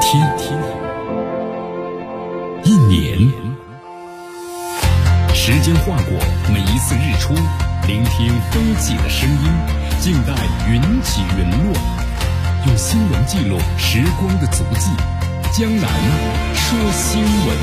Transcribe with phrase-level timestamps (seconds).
[0.00, 0.22] 天，
[2.64, 3.32] 一年，
[5.34, 6.18] 时间划过
[6.52, 7.34] 每一次日出，
[7.86, 9.52] 聆听飞起的声音，
[10.00, 10.32] 静待
[10.68, 11.72] 云起云落，
[12.66, 14.90] 用新闻记录时光的足迹。
[15.52, 15.88] 江南
[16.54, 17.56] 说新闻，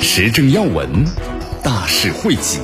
[0.00, 1.04] 时政要闻，
[1.62, 2.60] 大事汇集，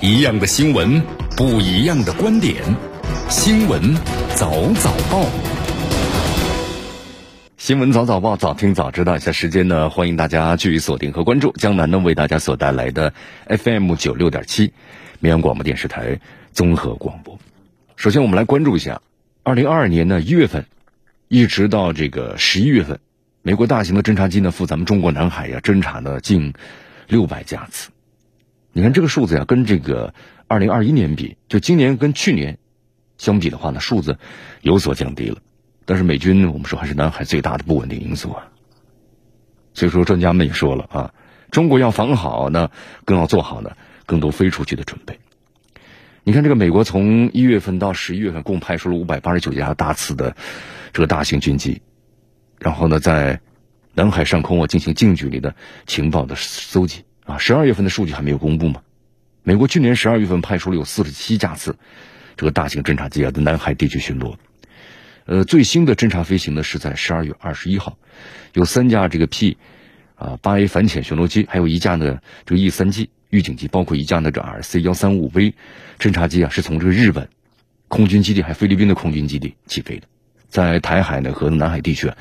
[0.00, 1.19] 一样的新闻。
[1.40, 2.62] 不一样的观点，
[3.30, 3.94] 新闻
[4.34, 5.24] 早早报，
[7.56, 9.16] 新闻早早报，早听早知道。
[9.16, 13.14] 一下时间呢，欢迎大家继续锁定和关注江南呢为大家所带来的
[13.48, 14.74] FM 九六点七
[15.18, 16.20] 绵阳广播电视台
[16.52, 17.38] 综合广播。
[17.96, 19.00] 首先，我们来关注一下，
[19.42, 20.66] 二零二二年呢一月份，
[21.28, 23.00] 一直到这个十一月份，
[23.40, 26.52] 美国大型的侦察机呢赴咱们中国南海呀侦察了近
[27.08, 27.88] 六百架次。
[28.74, 30.12] 你看这个数字呀，跟这个。
[30.50, 32.58] 二零二一年比，就今年跟去年
[33.18, 34.18] 相比的话呢，数字
[34.62, 35.36] 有所降低了。
[35.84, 38.48] 但是美军我们说还是南海最大的不稳定因素啊。
[39.74, 41.14] 所以说专家们也说了啊，
[41.52, 42.72] 中国要防好呢，
[43.04, 43.76] 更要做好呢
[44.06, 45.20] 更多飞出去的准备。
[46.24, 50.34] 你看这个美国从一月份到十一月份，共派出了五百八十九架大次的
[50.92, 51.80] 这个大型军机，
[52.58, 53.40] 然后呢在
[53.94, 55.54] 南海上空啊进行近距离的
[55.86, 57.38] 情报的搜集啊。
[57.38, 58.82] 十二月份的数据还没有公布吗？
[59.42, 61.76] 美国去年十二月份派出了有四十七架次
[62.36, 64.36] 这个大型侦察机啊，在南海地区巡逻。
[65.24, 67.98] 呃，最新的侦察飞行呢是在十二月二十一号，
[68.52, 69.56] 有三架这个 P
[70.14, 75.54] 啊八 A 反潜巡逻机，还有一架呢这个 E 三 G 预警机，包括一架那个 RC 幺三五 V
[75.98, 77.28] 侦察机啊，是从这个日本
[77.88, 80.06] 空军基地还菲律宾的空军基地起飞的，
[80.48, 82.16] 在台海呢和南海地区啊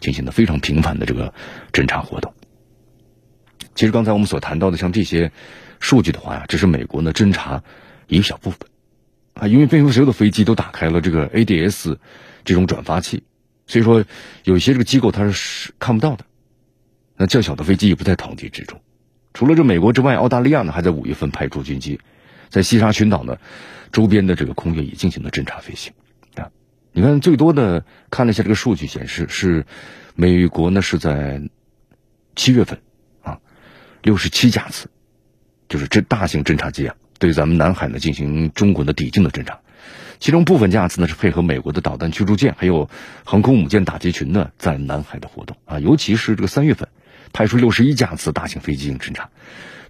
[0.00, 1.32] 进行的非常频繁的这个
[1.72, 2.34] 侦察活动。
[3.74, 5.30] 其实刚才我们所谈到的像这些。
[5.80, 7.62] 数据的话呀，只是美国呢侦查
[8.06, 8.60] 一小部分
[9.34, 11.96] 啊，因为并不是所有的飞机都打开了这个 ADS
[12.44, 13.24] 这种转发器，
[13.66, 14.04] 所以说
[14.44, 16.24] 有一些这个机构它是看不到的。
[17.16, 18.80] 那较小的飞机也不在统计之中。
[19.32, 22.00] 除了这美国之外，澳大利亚呢还在五月份派出军机，
[22.48, 23.38] 在西沙群岛呢
[23.92, 25.92] 周边的这个空域也进行了侦察飞行
[26.34, 26.50] 啊。
[26.92, 29.66] 你看，最多的看了一下这个数据显示，是
[30.14, 31.42] 美国呢是在
[32.34, 32.80] 七月份
[33.22, 33.40] 啊
[34.02, 34.88] 六十七架次。
[35.68, 39.60] 就是这大型侦察机啊，对咱们南海呢进行中国的抵近的侦察，
[40.18, 42.88] 其中部分架次呢是配合美国的导弹驱逐舰，还有
[43.24, 46.88] 航空母舰打击群呢在南海的活动啊，尤其是这个三月份，
[47.32, 49.30] 派出六十一架次大型飞机进行侦察，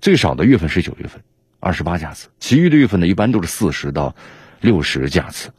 [0.01, 1.23] 最少的月份是九月份，
[1.61, 4.17] 二十八架次，其余的月份呢一般都是四十到
[4.61, 5.51] 六十架次。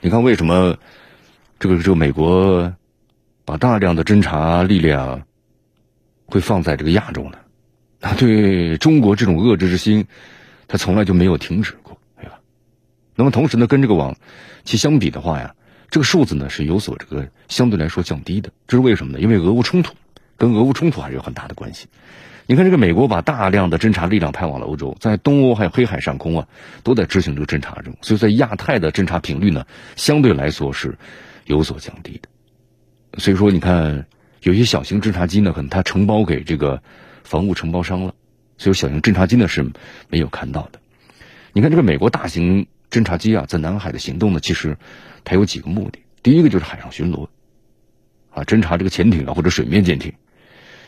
[0.00, 0.78] 你看为什么
[1.58, 2.74] 这个这个美国
[3.44, 5.22] 把大量的侦察力量
[6.26, 7.38] 会放在这个亚洲呢？
[8.00, 10.06] 他对中国这种遏制之心，
[10.66, 12.40] 他从来就没有停止过，对吧？
[13.14, 14.16] 那么同时呢，跟这个往
[14.64, 15.54] 其相比的话呀，
[15.90, 18.50] 这个数字呢是有所这个相对来说降低的。
[18.66, 19.20] 这是为什么呢？
[19.20, 19.94] 因为俄乌冲突
[20.38, 21.88] 跟俄乌冲突还是有很大的关系。
[22.46, 26.48] 你看，这个美国把大量的侦察力量派往了欧洲，在东欧还有黑海上空啊，
[26.82, 30.96] 都在执行这个侦察任务，所以在亚太的侦察频率呢，相对来说是
[31.44, 33.20] 有所降低的。
[33.20, 34.06] 所以说，你看
[34.42, 36.82] 有些小型侦察机呢，可能它承包给这个。
[37.24, 38.14] 防务承包商了，
[38.58, 39.70] 所以小型侦察机呢是
[40.08, 40.80] 没有看到的。
[41.52, 44.76] 你看这个美国大型侦察机啊，在南海的行动呢，其实
[45.24, 46.00] 它有几个目的。
[46.22, 47.28] 第一个就是海上巡逻，
[48.30, 50.12] 啊，侦察这个潜艇啊或者水面舰艇。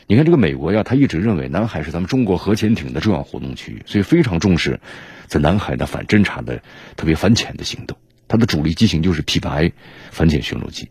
[0.05, 4.79] 你看这个美国呀，他一直认为南海是咱们中国核潜艇的重要活动区域，所以非常重视
[5.27, 6.61] 在南海的反侦察的
[6.97, 7.97] 特别反潜的行动。
[8.27, 9.73] 它的主力机型就是 P 八 A
[10.11, 10.89] 反潜巡逻机。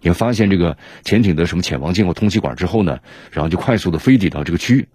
[0.00, 3.00] 也发现这个潜艇的什么潜望镜或通气管之后呢，
[3.30, 4.88] 然后就快速的飞抵到这个区域，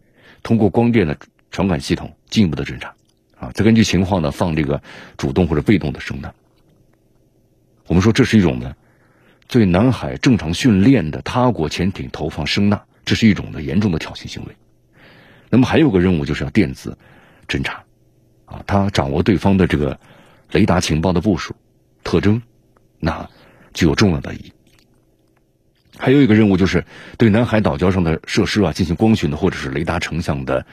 [0.43, 1.17] 通过光电的
[1.51, 2.93] 传感系统进一步的侦查，
[3.37, 4.81] 啊，再根据情况呢放这个
[5.17, 6.33] 主动或者被动的声呐。
[7.87, 8.75] 我们说这是一种呢，
[9.47, 14.55] 对南海正常训练的他国潜艇投放声呐，这是一种的严重的挑衅行为。
[15.51, 16.97] 那么还有个任务就是要电子
[17.47, 17.83] 侦查，
[18.45, 19.99] 啊，他掌握对方的这个
[20.51, 21.55] 雷达情报的部署
[22.03, 22.41] 特征，
[22.99, 23.29] 那
[23.75, 24.51] 具有重要的意义。
[25.97, 26.85] 还有一个任务就是
[27.17, 30.65] 对南海岛礁上的设施啊进行光讯的或者是雷达成像的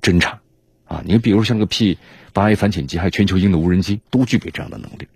[0.00, 0.40] 侦查，
[0.86, 1.98] 啊，你比如像个 P
[2.32, 5.08] 八 A 反潜机，还有全球鹰的无人机，都具备这样的能力。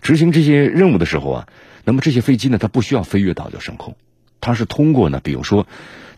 [0.00, 1.48] 执行这些任务的时候啊，
[1.84, 3.96] 那么这些飞机呢，它不需要飞越岛礁上空，
[4.40, 5.66] 它是通过呢，比如说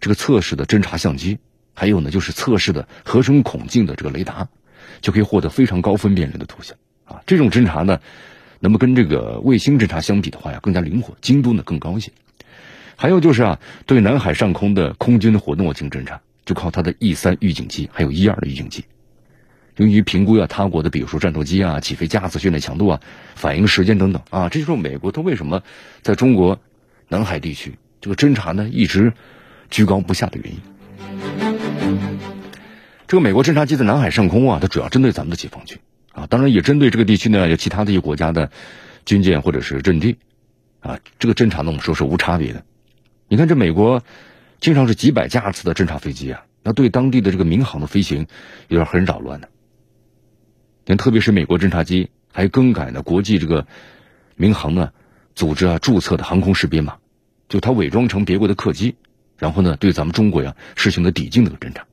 [0.00, 1.38] 这个测试的侦察相机，
[1.74, 4.46] 还有呢就是测试的合成孔径的这个雷达，
[5.00, 6.76] 就可以获得非常高分辨率的图像。
[7.04, 7.98] 啊，这种侦察呢，
[8.60, 12.12] 那么跟这个卫星侦察相比的话呀，更加灵活，精度呢更高一些。
[13.02, 18.84] 还有就是啊，对南海上空的空军的活动进行侦察，就靠它的 E 三预警机，还有 E 二的预警机。
[19.74, 23.00] 用于评估啊他国的，比如说战斗机啊起飞架次、训练强度啊、
[23.34, 24.48] 反应时间等等啊。
[24.50, 25.64] 这就是美国它为什么
[26.02, 26.60] 在中国
[27.08, 29.12] 南海地区这个侦察呢一直
[29.68, 30.60] 居高不下的原因。
[33.08, 35.76] 这个美国侦察机在南海上空啊，它主要针对咱们的解放军
[36.12, 38.52] 啊，当然也针对这个地区呢有其他的一些国家的
[39.04, 40.18] 军舰或者是阵地
[40.78, 41.00] 啊。
[41.18, 42.62] 这个侦察呢，我们说是无差别的。
[43.32, 44.04] 你看这美国
[44.60, 48.26] 经常是几百架次的侦察飞机啊，那对当地的这个民航的飞行
[48.68, 49.48] 有点很扰乱的。
[50.84, 53.66] 你看，特别是美国侦察机还更改了国际这个
[54.36, 54.92] 民航呢
[55.34, 56.98] 组织啊注册的航空识别码，
[57.48, 58.96] 就它伪装成别国的客机，
[59.38, 61.86] 然后呢对咱们中国呀实行的抵近的侦察，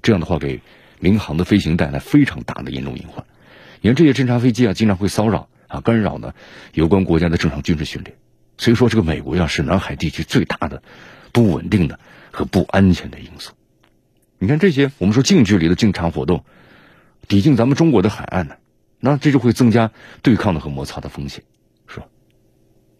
[0.00, 0.62] 这样的话给
[1.00, 3.26] 民航的飞行带来非常大的严重隐患。
[3.82, 6.32] 你看这些侦察飞机啊，经常会骚扰啊干扰呢
[6.72, 8.16] 有关国家的正常军事训练，
[8.58, 10.82] 所以说这个美国呀是南海地区最大的
[11.32, 11.98] 不稳定的
[12.30, 13.52] 和不安全的因素。
[14.38, 16.44] 你看这些我们说近距离的侦察活动。
[17.26, 18.56] 抵近咱们中国的海岸呢，
[19.00, 19.90] 那这就会增加
[20.22, 21.44] 对抗的和摩擦的风险，
[21.86, 22.06] 是吧？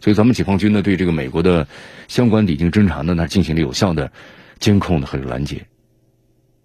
[0.00, 1.66] 所以咱们解放军呢，对这个美国的
[2.08, 4.12] 相关抵近侦察呢，那进行了有效的
[4.58, 5.66] 监控的和拦截。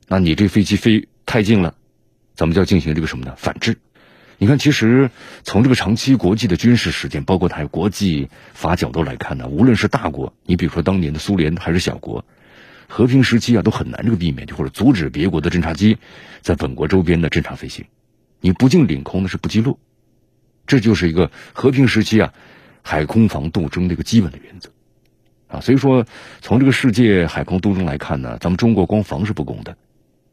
[0.09, 1.73] 那你这飞机飞太近了，
[2.35, 3.33] 咱们就要进行这个什么呢？
[3.37, 3.77] 反制。
[4.37, 5.09] 你看，其实
[5.43, 12.25] 从这个长期国际的军事实践，包括它国际法角度来看呢，无论是大国，你比如说当年的苏联，还是小国。
[12.89, 15.97] 和平时期啊，都很难这个避免，就或者阻止别国的侦察机
[16.41, 17.85] 在本国周边的侦察飞行。
[18.39, 19.79] 你不进领空那是不击落，
[20.67, 22.33] 这就是一个和平时期啊
[22.81, 24.69] 海空防斗争的一个基本的原则
[25.47, 25.61] 啊。
[25.61, 26.05] 所以说，
[26.41, 29.77] 从这个世界海空斗争来看呢，咱们中国光防是不够的。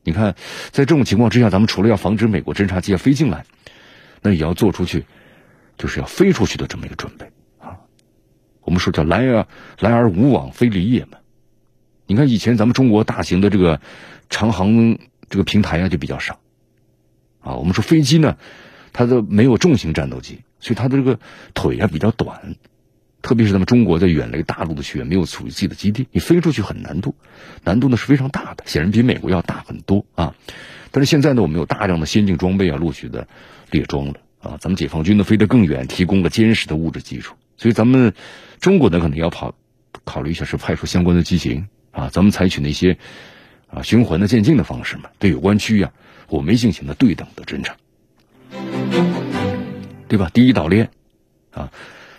[0.03, 0.35] 你看，
[0.71, 3.47] 在这种情况之下，咱们除了要防止美国侦察机要飞进来，
[4.23, 5.05] 那也要做出去，
[5.79, 7.79] 就是要飞出去的这么一个准备啊。
[8.63, 9.47] 我们说叫来而
[9.79, 11.19] 来而无往非礼也嘛。
[12.07, 13.81] 你看，以前咱们中国大型的这个
[14.29, 16.41] 长航这个平台啊就比较少，
[17.41, 18.37] 啊，我们说飞机呢，
[18.93, 21.21] 它的没有重型战斗机，所以它的这个
[21.55, 22.57] 腿啊比较短，
[23.23, 27.15] 特别是咱们中国在远离大陆的区域，没有处于自己的基地，你飞出去很难度，
[27.63, 30.35] 难度呢是非常大的，显然比美国要大很多啊。
[30.91, 33.29] 但是现在呢，我们有大量的先进装备啊，陆续的
[33.71, 38.15] 列装了啊，咱们解放军呢飞得更远，提供了坚实的物质基础，所以咱们
[38.61, 39.55] 中国呢可能要跑
[40.05, 41.69] 考虑一下，是派出相关的机型。
[41.93, 42.99] 啊，咱们采取那些
[43.67, 45.93] 啊循环的渐进的方式嘛，对有关区域啊，
[46.29, 47.75] 我们进行了对等的侦察，
[50.07, 50.31] 对吧？
[50.33, 50.91] 第一岛链
[51.51, 51.73] 啊，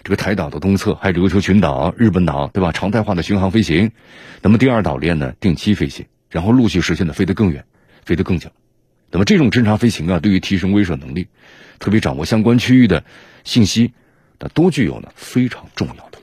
[0.03, 2.73] 这个台岛的东侧还有琉球群岛、日本岛，对吧？
[2.73, 3.93] 常态化的巡航飞行。
[4.41, 7.63] 那么第二岛链呢，定期飞行，然后陆续实现的飞得更远、
[8.03, 8.49] 飞得更久。
[9.11, 11.27] 那么这种侦察飞行啊，对于提升威慑能力，
[11.79, 13.03] 特别掌握相关区域的
[13.43, 13.93] 信息，
[14.39, 16.17] 那都具有呢非常重要的。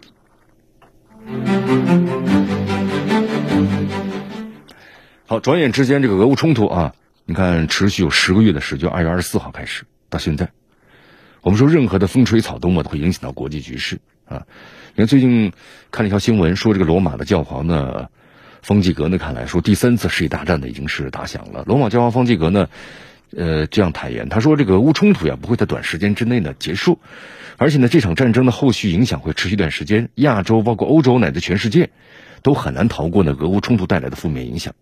[5.26, 6.94] 好，转眼之间，这个俄乌冲突啊，
[7.26, 10.50] 你看持续有十个月的时间，二月二十四号开始到现在，
[11.42, 14.46] 我们说任何的风吹草动啊，都会影响到国际局势啊。
[14.94, 15.52] 你看最近
[15.90, 18.08] 看了一条新闻，说这个罗马的教皇呢，
[18.62, 21.64] 方济格呢，看来说第三次世界大战呢已经是打响了。
[21.66, 22.68] 罗马教皇方济格呢，
[23.36, 26.98] 呃，这样坦言，他说这个俄乌冲突呀不会在短时间之内呢结束，
[27.56, 31.90] 而且呢这场战争的后续影响会持续一段时间，亚洲包括欧洲乃至全世界
[32.42, 34.74] 都很难逃过呢俄乌冲突带来的负面影响。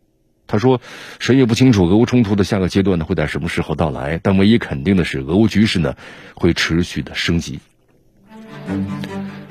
[0.49, 0.81] 他说
[1.19, 5.97] ：“谁也不清楚俄乌冲突的下个阶段呢会在什么时候到来，但唯一肯定的是，俄乌局势呢
[6.37, 7.59] 会持续的升级。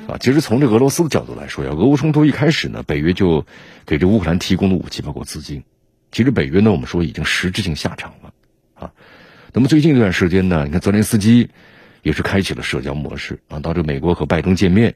[0.08, 3.46] 啊，其实从这俄罗斯的角度来说呀，俄乌冲突一开始呢，北约就
[3.86, 5.64] 给这乌克兰提供的武器，包括资金。
[6.12, 8.34] 其实北约呢，我们说已经实质性下场了
[8.76, 8.92] 啊。
[9.52, 11.50] 那么最近这段时间呢，你看泽连斯基
[12.04, 14.96] 也是开启了社交模式啊，到这美国和拜登见面。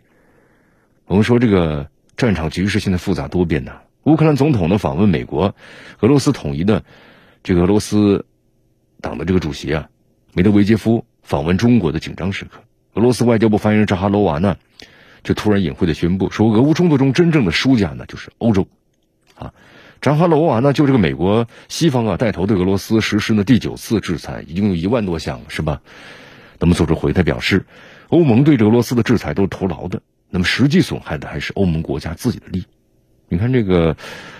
[1.05, 5.55] 我们说这个战场局势现在复杂多变呐。”乌克兰总统呢访问美国，
[5.99, 6.83] 俄罗斯统一的
[7.43, 8.25] 这个俄罗斯
[9.01, 9.89] 党的这个主席啊，
[10.33, 12.61] 梅德韦杰夫访问中国的紧张时刻，
[12.93, 14.57] 俄罗斯外交部发言人扎哈罗娃呢
[15.23, 18.67] 就突然隐晦的宣布说，俄乌冲突中真正的输家呢就是欧洲，
[19.35, 19.53] 啊，
[20.01, 25.81] 扎哈罗娃呢就这个美国西方啊带头对俄罗斯实施呢第九次制裁，已经有一万多项了，是吧？
[26.59, 27.65] 那么做出回，他表示，
[28.09, 32.65] 欧盟对这俄罗斯的制裁都是徒劳的，那么实际损害的还是欧盟国家自己的利益。
[33.29, 33.95] 你看这个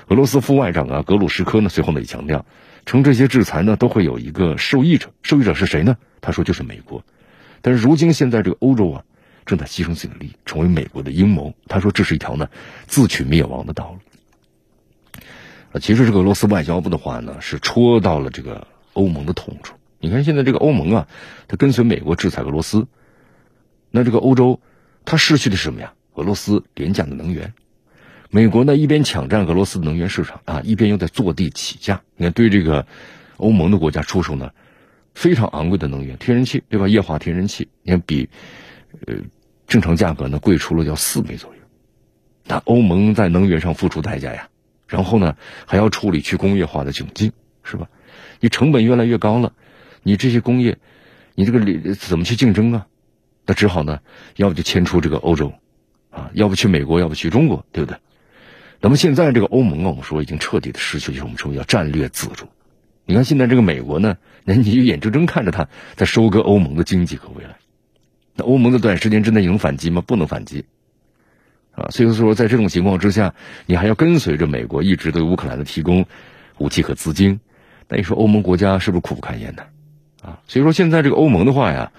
[0.07, 2.45] 俄罗斯副外长啊，格鲁什科呢，随后呢也强调，
[2.85, 5.95] 称这些制裁呢都会有一个受益者，受益者是谁呢？
[6.19, 7.03] 他说就是美国。
[7.61, 9.03] 但是如今现在这个欧洲啊，
[9.49, 11.55] 正在牺牲自己的利益，成为美国的阴谋。
[11.67, 12.47] 他说这是一条呢
[12.85, 13.99] 自取灭亡的道路。
[15.71, 19.75] 啊，其实这个俄罗斯外交部的话呢，是戳到了这个欧盟的痛处。
[19.99, 21.07] 你看现在这个欧盟啊，
[21.47, 22.87] 它跟随美国制裁俄罗斯，
[23.89, 24.61] 那这个欧洲
[25.05, 25.93] 它失去的是什么呀？
[26.13, 27.53] 俄罗斯廉价的能源。
[28.29, 32.03] 美国呢一边抢占俄罗斯的能源市场啊，一边又在坐地起价。
[32.15, 32.85] 你看，对这个
[33.37, 34.51] 欧盟的国家出手呢，
[35.15, 36.87] 非常昂贵的能源，天然气对吧？
[36.87, 38.29] 液化天然气，你看比
[39.05, 39.15] 呃
[39.69, 41.61] 正常价格呢贵出了要四倍左右。
[42.43, 44.49] 那欧盟在能源上付出代价呀，
[44.87, 47.31] 然后呢还要处理去工业化的窘境，
[47.63, 47.87] 是吧？
[48.41, 49.53] 你成本越来越高了，
[50.01, 50.79] 你这些工业，
[51.35, 52.87] 你这个怎么去竞争啊？
[53.45, 53.99] 那只好呢，
[54.35, 55.53] 要不就迁出这个欧洲，
[56.09, 57.99] 啊，要不去美国，要不去中国，对不对？
[58.81, 62.47] 那么现在这个欧盟啊，我们说已经彻底的失去，就是我们说叫战略自主。
[63.05, 67.57] 你看现在这个美国呢，那你就眼睁睁看着它在收割欧盟的经济和未来。
[68.43, 70.01] 欧盟的短时间之内能反击吗？
[70.05, 70.65] 不能反击。
[71.71, 73.33] 啊，所以说，在这种情况之下，
[73.65, 76.05] 你还要跟随着美国一直对乌克兰的提供
[76.57, 77.39] 武器和资金，
[77.87, 79.63] 那你说欧盟国家是不是苦不堪言呢？
[80.21, 81.91] 啊，所以说现在这个欧盟的话呀，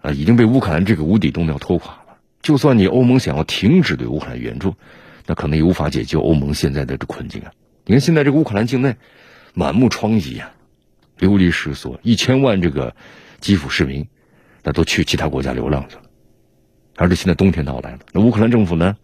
[0.00, 2.18] 啊，已经被乌克兰这个无底洞要拖垮了。
[2.40, 4.74] 就算你欧盟想要停止对乌克兰援助，
[5.26, 7.50] 那可能也无法解救欧盟现在的这困境啊。
[7.86, 8.94] 你看现在这个乌克兰境内
[9.54, 10.52] 满目疮痍呀，
[11.18, 12.94] 流离失所，一千万这个
[13.40, 14.06] 基辅市民
[14.62, 16.02] 那都去其他国家流浪去了。
[16.96, 18.96] 而且现在冬天到来了，那乌克兰政府呢？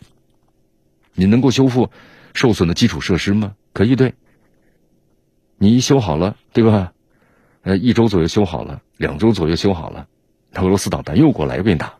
[1.14, 1.90] 你能够修复
[2.34, 3.56] 受损的基础设施吗？
[3.72, 4.14] 可以，对。
[5.56, 6.92] 你一修好了，对吧？
[7.62, 10.08] 呃，一周左右修好了，两周左右修好了，
[10.50, 11.94] 那俄罗斯导弹又过来又给你打，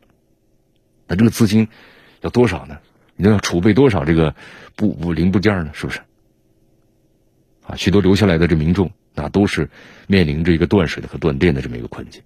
[1.07, 1.67] 那这个资金
[2.21, 2.79] 要多少呢？
[3.17, 4.35] 你要储备多少这个
[4.75, 5.71] 部部零部件呢？
[5.73, 6.01] 是不是？
[7.67, 9.71] 啊，许多留下来的这民众，那都是
[10.07, 12.23] 面临着一个断水的和断电的这么一个困境。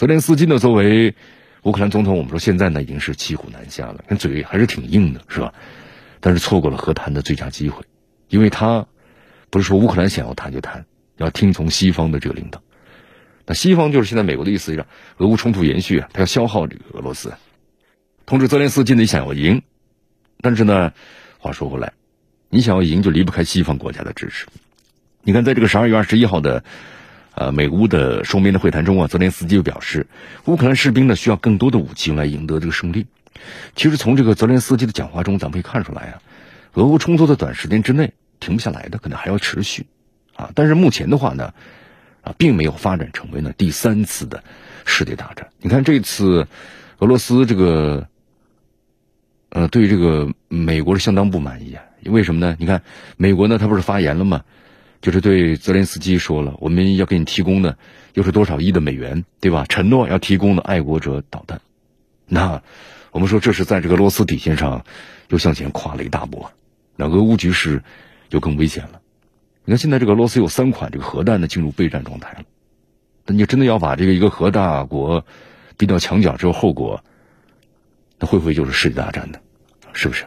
[0.00, 1.14] 泽连斯基呢，作为。
[1.64, 5.52] 乌克兰总统，我们说现在呢已经是骑虎难下了，看嘴还是挺硬的，是吧？
[6.20, 7.84] 但是错过了和谈的最佳机会，
[8.30, 8.86] 因为他
[9.50, 10.86] 不是说乌克兰想要谈就谈，
[11.18, 12.62] 要听从西方的这个领导。
[13.44, 14.86] 那西方就是现在美国的意思，让
[15.18, 17.34] 俄乌冲突延续啊，他要消耗这个俄罗斯。
[18.24, 19.60] 同时泽连斯基你想要赢，
[20.40, 20.94] 但是呢，
[21.36, 21.92] 话说回来，
[22.48, 24.46] 你想要赢就离不开西方国家的支持。
[25.20, 26.64] 你看，在这个十二月二十一号的。
[27.40, 30.06] 呃，美乌的双边的会谈中啊，泽连斯基就表示，
[30.44, 33.06] 乌克兰士兵呢需要更多的武器用来赢得这个胜利。
[33.74, 36.20] 其实从这个泽连斯基的讲话中，咱们可以看出来啊，
[36.74, 39.86] 俄乌冲突在短时间之内停不下来的，可能还要持续
[40.36, 40.50] 啊。
[40.54, 41.54] 但是目前的话呢，
[42.20, 44.44] 啊，并没有发展成为呢第三次的
[44.84, 45.48] 世界大战。
[45.62, 46.46] 你看这次
[46.98, 48.06] 俄罗斯这个，
[49.48, 51.82] 呃，对这个美国是相当不满意啊。
[52.04, 52.54] 为什么呢？
[52.60, 52.82] 你看
[53.16, 54.42] 美国呢，他不是发言了吗？
[55.00, 57.78] 就是对泽连斯基说了，我们要给你提供的
[58.14, 59.64] 又是多少亿的美元，对吧？
[59.68, 61.60] 承诺要提供的爱国者导弹，
[62.26, 62.62] 那
[63.10, 64.84] 我们说这是在这个俄罗斯底线上
[65.28, 66.46] 又向前跨了一大步，
[66.96, 67.82] 那俄乌局势
[68.28, 69.00] 就更危险了。
[69.64, 72.44] 你看现在这个俄罗斯有三款这个核弹呢进入备战状态了，
[73.26, 75.24] 那你真的要把这个一个核大国
[75.76, 77.02] 逼到墙角之后，后果
[78.18, 79.38] 那会不会就是世界大战呢？
[79.92, 80.26] 是不是？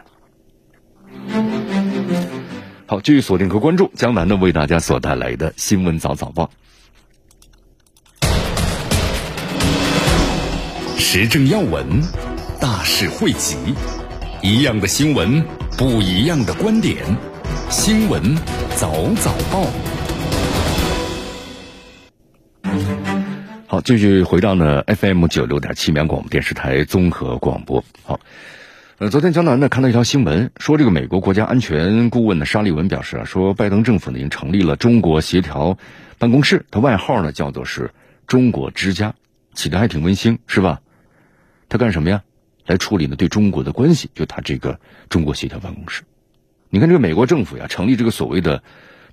[2.94, 6.48] 好，继续锁定和关注江南呢为大家所带来的新闻早早报，
[10.96, 11.84] 时政要闻，
[12.60, 13.56] 大事汇集，
[14.42, 15.44] 一样的新闻，
[15.76, 16.98] 不一样的观点，
[17.68, 18.36] 新闻
[18.76, 19.66] 早早报。
[23.66, 27.84] 好，继续回到呢 FM 九六点七绵阳广播电视台综合广播。
[28.04, 28.20] 好。
[28.96, 35.76] 呃，昨天江南呢看到一条新闻，说这个美国国家安全顾问呢沙利文表示啊，说拜登政府呢已经成立了中国协调
[36.16, 37.90] 办公室，他外号呢叫做是
[38.28, 39.16] 中国之家，
[39.52, 40.80] 起的还挺温馨，是吧？
[41.68, 42.22] 他干什么呀？
[42.66, 46.04] 来处理呢对中国的关系，就他这个中国协调办公室。
[46.70, 48.62] 你看这个美国政府呀，成立这个所谓的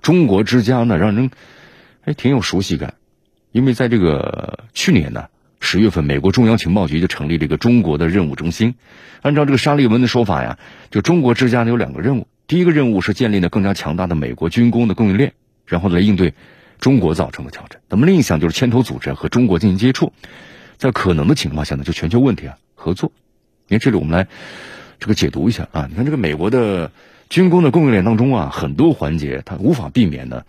[0.00, 1.32] 中国之家呢，让人
[2.02, 2.94] 还挺有熟悉感，
[3.50, 5.26] 因为在这个去年呢。
[5.64, 8.74] 十月份，美国中央情报局就成立了一个中国的任务中心。
[9.22, 10.58] 按照这个沙利文的说法呀，
[10.90, 12.26] 就中国之家呢有两个任务。
[12.48, 16.34] 第一个任务是建立呢更加强大的美国军工的供应链，然后来应对
[16.80, 17.80] 中国造成的挑战。
[17.88, 20.12] 那么另一项就是牵头组织和中国进行接触，
[20.78, 23.12] 在可能的情况下呢，就全球问题啊合作。
[23.68, 24.26] 因为这里我们来
[24.98, 26.90] 这个解读一下啊，你看这个美国的
[27.30, 30.44] 军工的供应链当中啊，很多环节它无法避免的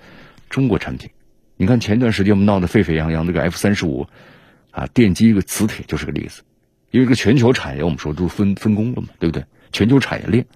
[0.50, 1.12] 中国产品。
[1.56, 4.08] 你看前段时间我们闹得沸沸扬扬这个 F 三十五。
[4.74, 6.42] 啊，电机一个磁铁就是个例子，
[6.90, 9.46] 因为这个全球产业，我们说都分分工了嘛，对不对？
[9.72, 10.48] 全球产业链，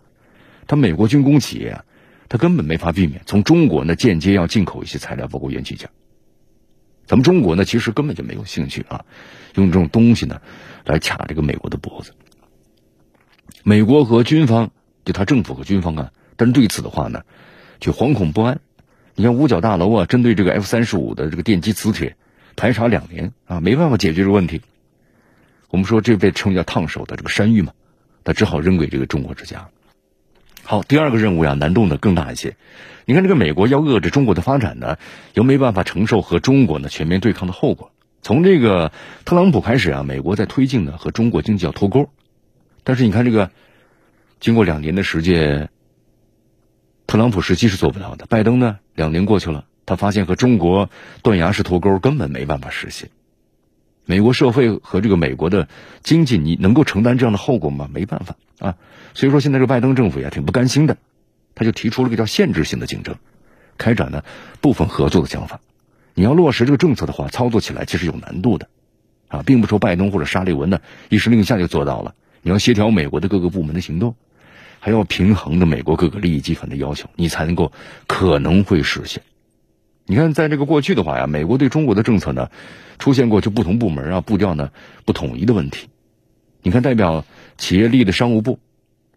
[0.66, 1.86] 它美国军工企业啊，
[2.28, 5.88] 它根本没法避免从中国呢间接要进口一些材料，包括元器件。
[7.06, 9.06] 咱们中国呢，其实根本就没有兴趣啊，
[9.54, 10.42] 用这种东西呢
[10.84, 12.12] 来卡这个美国的脖子。
[13.64, 14.72] 美国和军方，
[15.06, 17.22] 就他政府和军方啊，但是对此的话呢，
[17.80, 18.60] 就惶恐不安。
[19.14, 22.18] 你像五角大楼啊，针对这个 F 三十五的这个电机磁铁。
[22.58, 24.62] 排查两年啊，没办法解决这个问题。
[25.70, 27.72] 我们说这被称叫烫手的这个山芋嘛，
[28.24, 29.70] 他只好扔给这个中国之家。
[30.64, 32.58] 好，第二个任务呀，难度呢更大一些。
[33.06, 34.98] 你看，这个美国要遏制中国的发展呢，
[35.34, 37.92] 又没办法承受和中国呢全面对抗的后果。
[38.22, 38.92] 从这个
[39.24, 42.10] 特朗普开始啊，美国在推进呢和中国经济要脱钩。
[42.84, 43.52] 但是你看这个，
[44.40, 45.70] 经过两年的时间，
[47.06, 48.26] 特朗普时期是做不到的。
[48.26, 50.92] 拜登呢，两年过去了，他发现和中国
[51.24, 53.10] 断崖式脱钩根本没办法实现。
[54.06, 55.68] 美国社会和这个美国的
[56.04, 57.90] 经济，你能够承担这样的后果吗？
[57.92, 58.76] 没办法啊。
[59.16, 60.98] 所以说，现在这个拜登政府也挺不甘心的。
[61.56, 63.16] 他就提出了个叫限制性的竞争，
[63.78, 64.24] 开展呢
[64.62, 65.60] 部分合作的想法。
[66.14, 68.68] 你要落实这个政策的话，操作起来其实有难度的，
[69.28, 72.14] 啊，并不说拜登或者沙利文呢一声令下就做到了。
[72.42, 74.16] 你要协调美国的各个部门的行动，
[74.80, 77.72] 还要平衡的美国各个利益集团的要求，你才能够
[78.06, 79.24] 可能会实现。
[80.10, 82.50] 你看，在这个过去的话呀，美国对中国的政策呢，
[82.98, 84.72] 出现过就不同部门啊步调呢
[85.04, 85.90] 不统一的问题。
[86.62, 87.26] 你看，代表
[87.58, 88.58] 企业利益的商务部。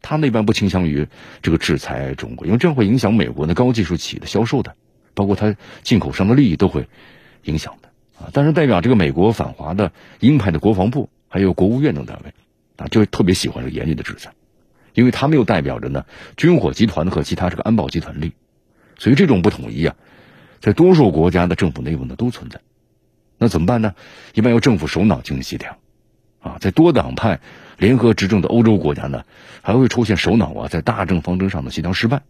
[0.02, 1.06] 他那边不倾向于
[1.42, 4.74] 这个制裁中国，因为这样会影响美国的高技术企业的销售的，
[5.12, 6.88] 包括它进口商的利益都会
[7.44, 8.30] 影响的啊。
[8.32, 12.32] 但是代表这个美国反华的鹰派的国防部还有国务院等单位
[12.78, 14.32] 啊，就特别喜欢这个严厉的制裁，
[14.94, 16.06] 因为他们又代表着呢
[16.36, 18.32] 军火集团和其他这个安保集团利益，
[18.98, 19.94] 所以这种不统一啊，
[20.60, 22.60] 在多数国家的政府内部呢都存在。
[23.38, 23.94] 那怎么办呢？
[24.34, 25.78] 一般由政府首脑进行协调
[26.40, 27.40] 啊，在多党派。
[27.78, 29.24] 联合执政的欧洲国家呢，
[29.62, 32.20] 还会出现首脑啊在大政方针上的协调失败，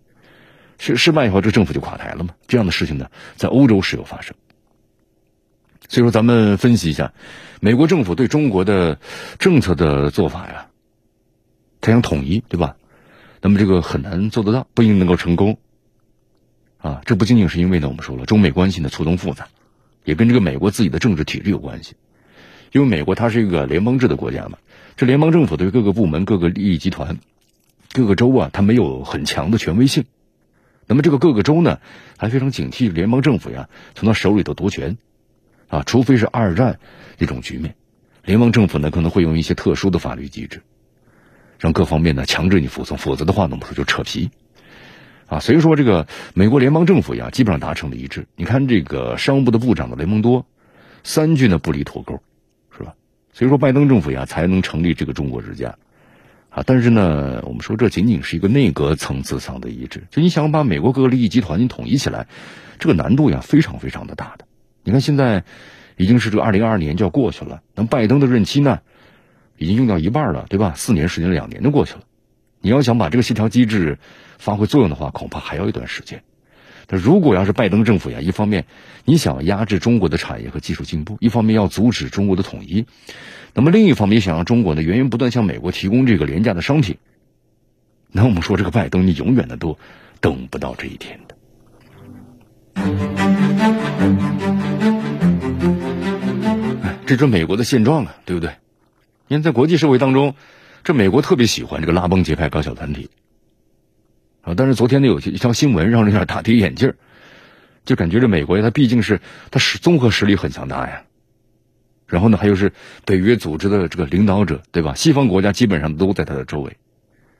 [0.79, 2.37] 失失败以后，这政府就垮台了嘛？
[2.47, 4.37] 这样的事情呢，在欧洲时有发生。
[5.89, 7.15] 所以说，咱们分析一下，
[7.59, 9.01] 美国政府对中国的
[9.41, 10.69] 政策的做法呀，
[11.81, 12.77] 他想统一，对吧？
[13.41, 15.59] 那么这个很难做得到，不一定能够成功。
[16.81, 19.49] 啊，这不仅仅是因为呢，我们说了，中美关系呢错综复杂，
[20.05, 21.95] 也跟这个美国自己的政治体制有关系。
[22.73, 24.59] 因为美国它是一个联邦制的国家嘛。
[24.97, 27.19] 这联邦政府对各个部门、各个利益集团、
[27.93, 30.05] 各个州啊，它没有很强的权威性。
[30.87, 31.81] 那么这个各个州呢，
[32.17, 34.99] 还非常警惕联邦政府呀从他手里头夺权
[35.69, 36.81] 啊，除非是二战
[37.17, 37.75] 这种局面，
[38.25, 40.63] 联邦政府呢可能会用一些特殊的法律机制，
[41.59, 44.31] 让各方面呢强制你服从，否则的话呢，我们说就扯皮
[45.31, 45.41] 啊。
[45.41, 48.27] 所以说，这个美国联邦政府呀，基本上达成了一致。
[48.37, 50.45] 你看这个商务部的部长的雷蒙多，
[51.03, 52.21] 三句呢不离脱钩。
[52.77, 52.93] 是吧
[53.33, 55.75] 所以说，拜登政府呀才能成立这个中国之家，
[56.51, 60.03] 啊，但是呢，我们说这仅仅是一个内阁层次上的一致。
[60.11, 62.27] 就你想把美国各个利益集团你统一起来，
[62.79, 64.45] 这个难度呀非常非常的大的。
[64.83, 65.45] 你看现在
[65.97, 68.81] 已经是这个二零二二年就要过去了，那拜登的任期呢
[69.59, 70.73] 已经用掉一半了，对吧？
[70.75, 72.01] 四年时间两年就过去了，
[72.61, 73.99] 你要想把这个协调机制
[74.39, 76.23] 发挥作用的话，恐怕还要一段时间。
[76.89, 78.67] 如果要是拜登政府呀，一方面
[79.05, 82.85] 你想压制中国的产业和技术进步，一方面要阻止中国的统一，
[83.55, 86.97] 那么另一方面想让中国呢源源不断向美国提供这个廉价的商品，
[88.11, 89.79] 那我们说这个拜登你永远的都
[90.21, 91.37] 等不到这一天的。
[96.83, 98.51] 哎，这是美国的现状啊，对不对？
[99.29, 100.35] 你看在国际社会当中，
[100.85, 103.11] 这美国特别喜欢这个拉帮结派、搞小团体。
[104.43, 104.55] 啊！
[104.57, 106.95] 但是昨天呢，有一条新闻让人有点大跌眼镜
[107.85, 111.03] 就感觉这美国呀，它毕竟是它是综合实力很强大呀。
[112.07, 112.73] 然后呢，还有是
[113.05, 114.95] 北约组织的这个领导者，对吧？
[114.95, 116.77] 西方国家基本上都在他的周围。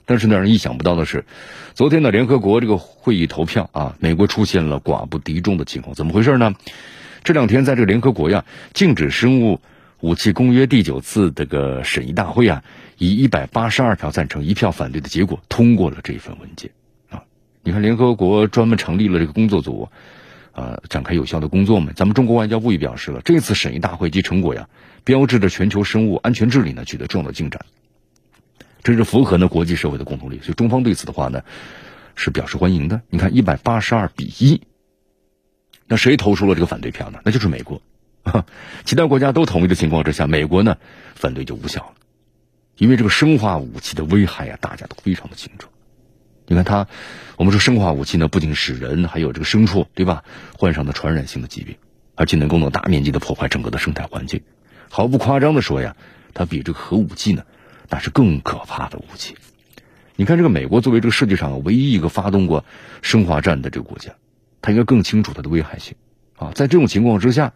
[0.05, 1.25] 但是呢，让人意想不到的是，
[1.75, 5.95] 昨天的联合国这个会议投票啊，美国出现了寡不敌众的情况。
[5.95, 6.55] 怎么回事呢？
[7.25, 9.61] 这两天在这个联合国呀，禁止生物
[10.01, 12.65] 武器公约第九次这个审议大会啊，
[12.97, 16.71] 以一百八十二票赞成、一票反对的结果通过了这份文件。
[17.11, 17.23] 啊
[17.63, 19.91] 你看，联合国专门成立了这个工作组，
[20.53, 21.93] 啊，展开有效的工作嘛。
[21.95, 24.69] 咱们中国外交部也表示了，这次审议大会及成果呀，
[25.05, 27.67] 标志着全球生物安全治理呢取得重要的进展，
[28.83, 30.39] 这是符合呢国际社会的共同利益。
[30.41, 31.43] 所以中方对此的话呢，
[32.15, 33.03] 是表示欢迎的。
[33.11, 34.63] 你看，一百八十二比一，
[35.87, 37.21] 那谁投出了这个反对票呢？
[37.27, 37.83] 那就是美国。
[38.85, 40.77] 其他国家都同意的情况之下，美国呢
[41.15, 41.95] 反对就无效了，
[42.77, 45.69] 因为这个生化武器的危害呀，大家都非常的清楚。
[46.47, 46.89] 你看它，
[47.37, 50.25] 我们说生化武器呢，不仅使人还有这个牲畜，对吧？
[50.59, 51.77] 患上的传染性的疾病，
[52.17, 54.43] 而且能够能大面积的破坏整个的生态环境。
[54.89, 55.95] 毫不夸张的说呀，
[56.35, 57.45] 它比这个核武器呢，
[57.89, 59.37] 那是更可怕的武器。
[60.17, 62.65] 你看这个美国作为这个世界上唯一一个发动过
[63.01, 64.13] 生化战的这个国家，
[64.61, 65.95] 它应该更清楚它的危害性
[66.37, 66.51] 啊。
[66.55, 67.53] 在这种情况之下，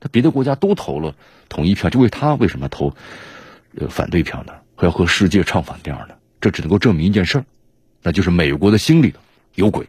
[0.00, 1.14] 他别的国家都投了
[1.48, 2.94] 统一票，就为他为什么投
[3.76, 4.54] 呃反对票呢？
[4.74, 6.14] 还要和世界唱反调呢？
[6.40, 7.44] 这只能够证明一件事。
[8.02, 9.14] 那就是美国的心里
[9.54, 9.86] 有鬼。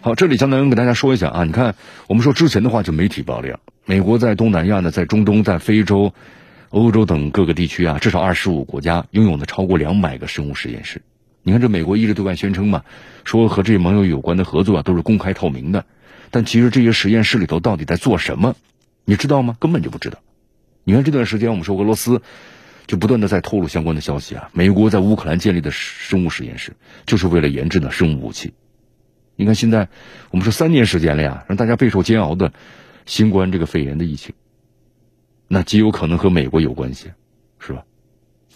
[0.00, 1.74] 好，这里江南给大家说一下啊，你看，
[2.08, 6.12] 我们说之前的话就媒体爆料，美国在东南亚呢，在中东，在非洲，
[6.70, 11.02] 欧洲等各个地区啊，至少二十五国家拥有呢超过两百个生物实验室。
[11.42, 12.82] 你看，这美国一直对外宣称嘛，
[13.24, 15.84] 说和这些盟友有关的合作啊都是公开透明的，
[16.34, 18.56] 但其实这些实验室里头到底在做什么，
[19.04, 19.56] 你知道吗？
[19.60, 20.18] 根本就不知道。
[20.82, 22.22] 你看这段时间，我们说俄罗斯
[22.88, 26.72] 就不断的在透露相关的消息啊，美国在乌克兰建立的生物实验室
[27.06, 28.52] 就是为了研制呢生物武器。
[29.36, 29.88] 你看现在
[30.32, 32.52] 我们说三年时间了呀，让大家备受煎熬的
[33.06, 34.34] 新冠这个肺炎的疫情。
[35.46, 37.12] 那极有可能和美国有关系，
[37.60, 37.84] 是吧？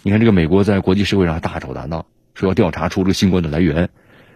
[0.02, 3.88] 你看这个美国在国际社会上还大吵大闹，说要调查出这个新冠的来源，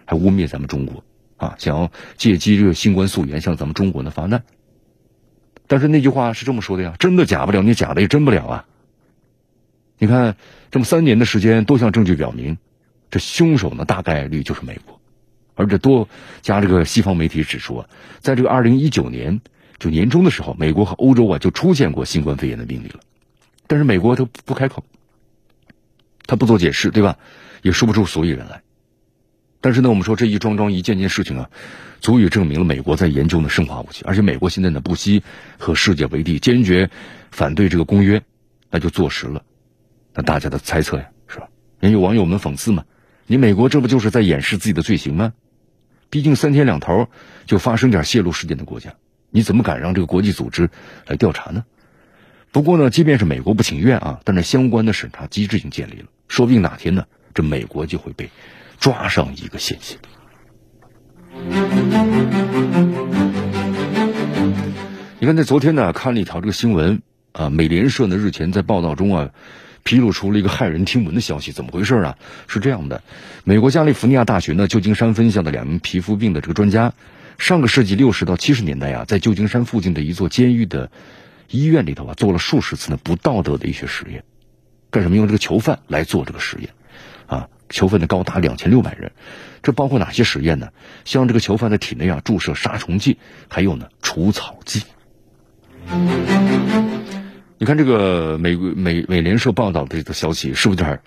[0.05, 1.03] 还污蔑咱们中国
[1.43, 4.43] 啊，想要借机这个新冠溯源向咱们中国呢发难。
[5.67, 8.65] 但是那句话是这么说的呀，真的假不了，你假的也真不了啊。
[9.97, 10.35] 你看
[10.71, 12.57] 这么三年的时间，多项证据表明，
[13.11, 14.99] 这凶手呢大概率就是美国，
[15.55, 16.07] 而这多
[16.41, 19.41] 家这个西方媒体指出啊，在这个二零一九年。
[19.79, 23.01] 就年中的时候，美国和欧洲啊就出现过新冠肺炎的病例了，
[23.67, 24.81] 但是美国他不开口，
[26.25, 27.17] 他不做解释，对吧？
[27.63, 28.61] 也说不出所以然来。
[29.63, 31.49] 但是呢，我们说这一桩桩一件件事情啊，
[32.01, 35.23] 足以证明了美国在研究呢生化武器，而且美国现在呢不惜
[35.57, 36.89] 和世界为敌，坚决
[37.31, 38.21] 反对这个公约，
[38.69, 39.41] 那就坐实了
[40.13, 41.47] 那大家的猜测呀，是吧？
[41.79, 42.83] 人有网友们讽刺嘛，
[43.25, 45.31] 你美国这不就是在掩饰自己的罪行吗？
[46.09, 47.07] 毕竟三天两头
[47.45, 48.95] 就发生点泄露事件的国家。
[49.29, 50.69] 你怎么敢让这个国际组织
[51.07, 51.63] 来调查呢？
[52.51, 58.29] 不过呢，即便是美国不情愿啊，但是相关的审查机制已经建立了，说不定哪天呢，这美国就会被
[58.83, 59.97] 抓上一个现行。
[65.21, 69.29] 你看，在昨天呢，看了一条这个新闻啊，美联社呢日前在报道中啊，
[69.83, 72.17] 披露出了一个骇人听闻的消息，怎么回事啊？
[72.49, 73.01] 是这样的，
[73.45, 76.91] 美国加利福尼亚大学呢旧金山分校的两名皮肤病的这个专家。
[77.37, 80.91] 上个世纪六十到七十年代啊，在旧金山附近的一座监狱的
[81.49, 84.25] 医院里头啊，做了数十次呢不道德的医学实验，
[84.91, 85.15] 干什么？
[85.15, 86.69] 用这个囚犯来做这个实验，
[87.27, 89.11] 啊，囚犯的高达两千六百人，
[89.63, 90.69] 这包括哪些实验呢？
[91.05, 93.17] 像这个囚犯的体内啊注射杀虫剂，
[93.49, 94.83] 还有呢除草剂。
[97.57, 100.99] 你看这个美美美联社报道的这个消息，是不是有点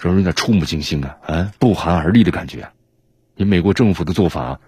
[0.00, 1.18] 让人有点触目惊心啊？
[1.26, 2.70] 啊，不寒而栗的感觉！
[3.34, 4.60] 你美国政府的做法。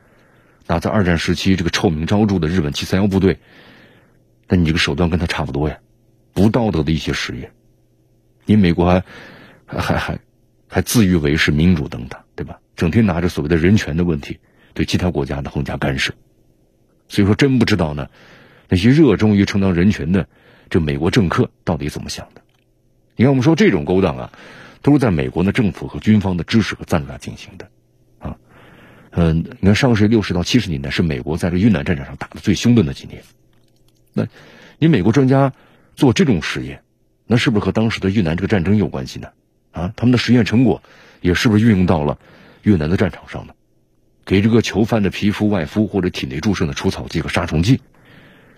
[0.67, 3.39] 那在二战时期，这个臭名昭著的日本七三幺部队，
[4.49, 5.79] 那你这个手段跟他差不多呀，
[6.33, 7.53] 不道德的一些实验，
[8.47, 9.05] 你美国还
[9.67, 10.19] 还还
[10.75, 12.59] 还自誉为是民主等等，对吧？
[12.75, 14.41] 整天拿着所谓的人权的问题
[14.73, 16.13] 对其他国家的横加干涉，
[17.07, 18.11] 所以说真不知道呢，
[18.69, 20.27] 那些热衷于承担人权的
[20.69, 22.43] 这美国政客到底怎么想的？
[23.15, 24.33] 你看，我们说这种勾当啊，
[24.83, 27.71] 都是在美国的政府和军方的支持和赞助下进行的
[28.19, 28.37] 啊。
[29.13, 33.23] 嗯，你看，上世纪六十到七十年代是美国在这越南战场上打的最凶的那几年。
[34.13, 34.27] 那，
[34.81, 35.53] 你美国专家
[35.95, 36.83] 做这种实验，
[37.29, 39.29] 那是不是和当时的越南这个战争有关系呢？
[39.75, 40.83] 啊，他们的实验成果
[41.21, 42.19] 也是不是运用到了
[42.63, 43.53] 越南的战场上呢？
[44.25, 47.83] 给这个囚犯的皮肤外敷或者体内注射的除草剂和杀虫剂，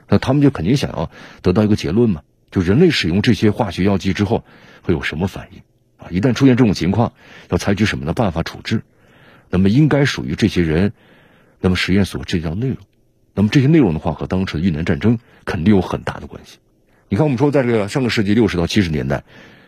[0.08, 1.10] 那他们就肯定想要
[1.42, 4.44] 得到一个结论嘛，就人类使用这些化学药剂之后
[4.82, 5.62] 会有什么反应？
[5.96, 7.14] 啊，一旦出现这种情况，
[7.48, 8.82] 要采取什么的办法处置？
[9.48, 10.92] 那么应该属于这些人，
[11.60, 12.76] 那么实验所这项内容，
[13.34, 16.58] 那么这些内容的话和当时的越南战争肯定有很大的关系。
[17.08, 19.24] 你看，我们说在这个上个世纪六十到七十年代，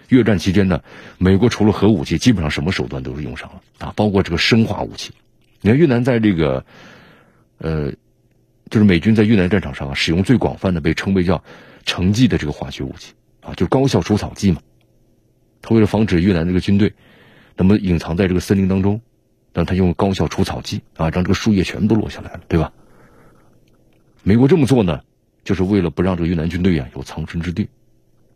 [0.09, 0.83] 越战期间呢，
[1.19, 5.13] 美国除了核武器，基本上什么手段都是用上了啊，包括这个生化武器。
[5.61, 6.65] 你看越南在这个，
[7.59, 7.93] 呃，
[8.71, 11.43] 就是美军在越南战场上啊，使用最广泛的被称为叫
[11.85, 14.61] 成剂的这个化学武器啊，就高效除草剂嘛。
[15.63, 16.93] 他为了防止越南这个军队
[17.57, 19.01] 那么隐藏在这个森林当中。
[19.55, 22.71] 让他用高效除草剂啊，让这个树叶全部都落下来了，对吧？
[24.23, 25.01] 美国这么做呢，
[25.43, 27.69] 就是为了不让这个越南军队啊有藏身之地，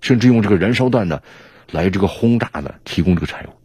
[0.00, 1.22] 甚至用这个燃烧弹呢
[1.72, 3.58] 来这个轰炸呢，提供这个柴油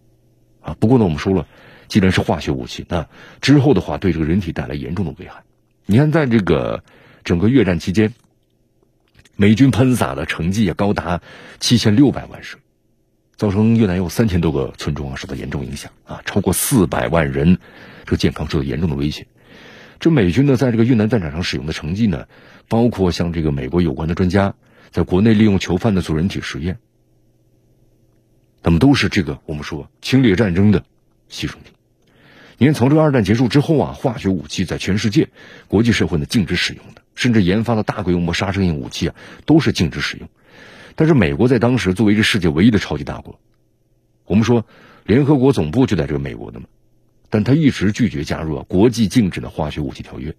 [0.62, 0.76] 啊。
[0.80, 1.46] 不过呢，我们说了，
[1.88, 3.08] 既然是化学武器，那
[3.42, 5.44] 之后的话对这个人体带来严重的危害。
[5.86, 6.84] 你看，在这个
[7.24, 8.14] 整个越战期间，
[9.36, 11.22] 美军喷洒的成绩也高达
[11.60, 12.60] 七千六百万升。
[13.36, 17.60] 造成越南有三千多个村庄啊受到严重影响啊，超过四百万人
[18.04, 19.28] 这个健康受到严重的威胁。
[20.00, 22.26] 这美军呢，在这个越南战场上使用的成绩呢，
[22.68, 24.56] 包括像这个美国有关的专家
[24.90, 26.80] 在国内利用囚犯的做人体实验，
[28.68, 30.84] 那么都是这个我们说侵略战争的
[31.32, 31.72] 牺牲品。
[32.58, 35.30] 你看，从这个二战结束之后啊，化学武器在全世界
[35.70, 40.28] 国际社会呢禁止使用的，甚至研发的大规模杀伤性武器啊都是禁止使用。
[40.96, 43.40] 但是美国在当时作为这世界唯一的超级大国，
[44.26, 44.66] 我们说
[45.06, 46.66] 联合国总部就在这个美国的嘛，
[47.30, 50.36] 但他一直拒绝加入啊国际禁止的化学武器条约，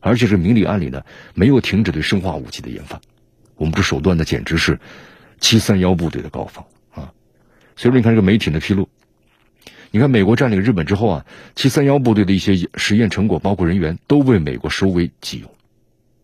[0.00, 3.00] 而且是明里暗里呢没有停止对生化武器的研发。
[3.56, 4.78] 我们这手段呢简直是
[5.40, 6.66] 七三幺部队的高仿。
[7.76, 8.88] 所以说，你看这个媒体的披露，
[9.90, 15.54] 你看美国占领日本之后啊，七三幺部队的一些实验成果，包括人员，都被美国收为己有。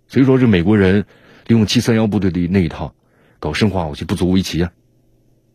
[0.09, 1.05] 所以说，这美国人
[1.47, 2.95] 利用七三幺部队的那一套
[3.39, 4.73] 搞生化武器，不足为奇啊。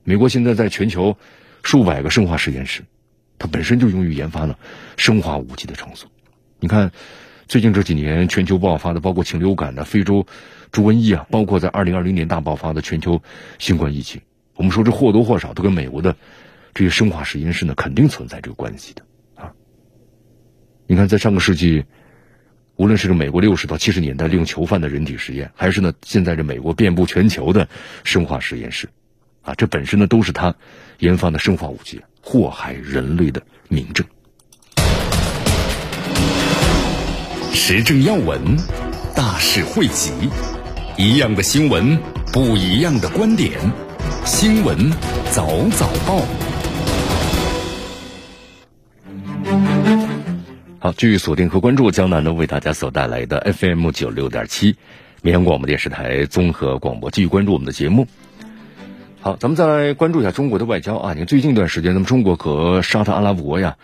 [0.04, 1.18] 美国现在在全球
[1.64, 2.84] 数百个生化实验室，
[3.40, 4.60] 它本身就用于研发了
[4.98, 6.12] 生化武器的场所。
[6.60, 6.92] 你看，
[7.48, 10.28] 最近这几年全球爆发的，包括禽流感的、非洲
[10.72, 13.22] 猪瘟疫啊，包括在二零二零年大爆发的全球
[13.60, 14.22] 新冠疫情，
[14.64, 16.16] 我们说这或多或少都跟美国的
[16.74, 19.04] 这些生化实验室呢，肯定存在这个关系的
[19.36, 19.52] 啊。
[20.88, 21.84] 你看，在上个世纪，
[22.78, 27.68] 无论是这美国六十到七十年代利用囚犯的人体实验，还是呢现在这美国遍布全球的
[28.06, 28.88] 生化实验室。
[29.42, 30.56] 啊，这本身呢都是他
[31.00, 34.08] 研发的生化武器祸害人类的明证。
[37.52, 38.40] 时政要闻，
[39.14, 40.14] 大事汇集，
[40.98, 42.00] 一样的新闻，
[42.32, 43.60] 不一样的观点。
[44.26, 44.90] 新闻
[45.32, 46.22] 早早报，
[50.80, 54.78] 好，继续锁定和关注江南呢为大家所带来的 FM 九六点七
[55.22, 58.08] 绵阳广播电视台综合广播，继续关注我们的节目。
[59.20, 61.12] 好，咱们再来关注一下中国的外交啊！
[61.14, 63.76] 你看最近一段时间，咱们中国和沙特阿拉伯呀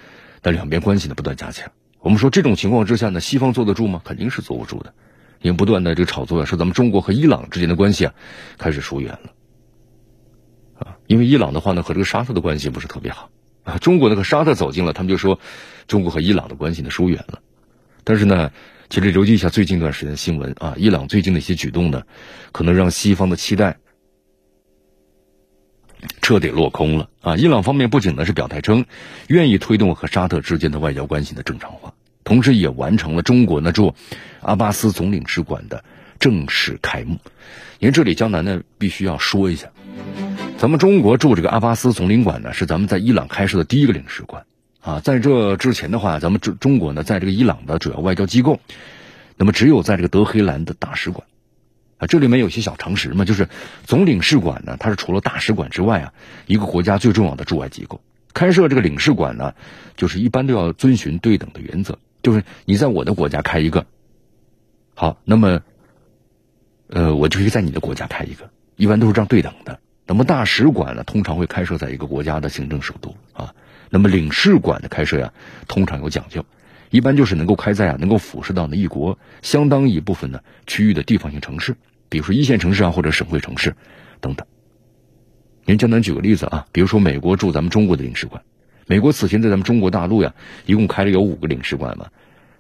[0.42, 1.70] 的两边关系呢不断加强。
[2.00, 4.02] 我们说这种情况之下呢，西方坐得住吗？
[4.06, 4.94] 肯定是坐不住的。
[5.42, 8.14] 因为不断的这个炒作啊，说咱们中国和伊朗之间的关系啊
[8.58, 9.32] 开始疏远了。
[11.10, 13.32] 因为伊朗的话呢和这个沙特的关系不是特别好
[13.64, 13.80] 啊。
[13.80, 15.40] 中国呢和沙特走近了，他们就说
[15.88, 17.40] 中国和伊朗的关系呢疏远了。
[18.04, 18.52] 但是呢，
[18.92, 22.04] 其实留意一下最近一段时间的新闻啊，伊朗最近的一些举动呢，
[22.52, 23.78] 可能让西方的期待。
[26.22, 27.36] 彻底落空了啊！
[27.36, 28.86] 伊朗方面不仅呢是表态称
[29.28, 31.94] 愿意推动和沙特之间的外交关系的正常化，
[32.24, 33.96] 同时也完成了中国呢驻
[34.42, 35.84] 阿巴斯总领事馆的
[36.20, 37.18] 正式开幕。
[37.80, 39.72] 因为这里江南呢必须要说一下，
[40.60, 44.46] 咱们中国驻这个阿巴斯总领馆呢是咱们在伊朗开设的第一个领事馆
[44.82, 45.00] 啊。
[45.00, 48.60] 在这之前的话，咱们中中国呢在这个伊朗的主要外交机构，
[49.38, 51.26] 那么只有在这个德黑兰的大使馆。
[51.98, 53.48] 啊，这里面有些小常识嘛，就是
[53.86, 56.14] 总领事馆呢，它是除了大使馆之外啊，
[56.46, 58.02] 一个国家最重要的驻外机构。
[58.34, 59.54] 开设这个领事馆呢，
[59.96, 63.86] 就是一般都要遵循对等的原则，就是你在我的国家开一个，
[64.94, 65.62] 好，那么，
[66.90, 69.80] 呃，我就可以在你的国家开一个，一般都是这样对等的。
[70.10, 73.54] 那么大使馆呢，通常会开设在一个国家的行政首都啊。
[73.92, 75.32] 那么领事馆的开设呀，
[75.68, 76.44] 通常有讲究。
[76.90, 81.76] 一般就是能够开在啊，能够俯视到呢一国相当一部分呢区域的地方性城市，
[82.10, 83.76] 比如说一线城市啊或者省会城市
[84.20, 84.48] 等等。
[85.66, 88.42] 您江南举个例子啊，比如说美国驻咱们中国的领事馆，
[88.88, 90.34] 美国此前在咱们中国大陆呀
[90.66, 92.08] 一共开了有五个领事馆嘛，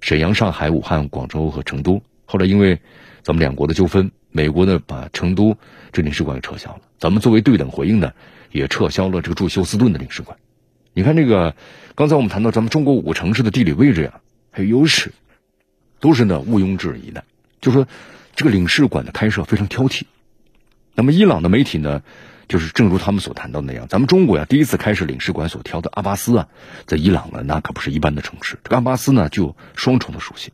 [0.01, 2.03] 沈阳、上海、武汉、广州和成都。
[2.25, 2.79] 后来因为
[3.23, 5.57] 咱们两国的纠纷，美国呢把成都
[5.91, 8.13] 这领事馆给撤销了，咱们作为对等回应呢，
[8.51, 10.37] 也撤销了这个驻休斯顿的领事馆。
[10.93, 11.55] 你看这个，
[11.95, 15.13] 刚才我们谈到咱们中国五个城市的地理位置呀，还有优势，
[15.99, 17.23] 都是呢毋庸置疑的。
[17.61, 17.87] 就说
[18.35, 20.03] 这个领事馆的开设非常挑剔。
[20.93, 22.03] 那么伊朗的媒体呢，
[22.47, 26.47] 就是正如他们所谈到那样，咱们中国呀第一次开设领事馆所挑的阿巴斯啊，
[26.85, 28.59] 在伊朗呢那可不是一般的城市。
[28.63, 30.51] 这个阿巴斯呢具有双重的属性，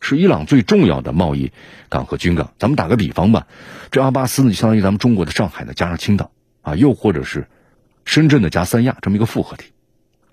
[0.00, 1.52] 是伊朗最重要的贸易
[1.88, 2.52] 港和军港。
[2.58, 3.46] 咱们打个比方吧，
[3.90, 6.30] 这阿巴斯呢就相当于咱们中国的上海呢加上青岛
[6.62, 7.46] 啊，又或者是。
[8.06, 9.66] 深圳的加三亚这么一个复合体，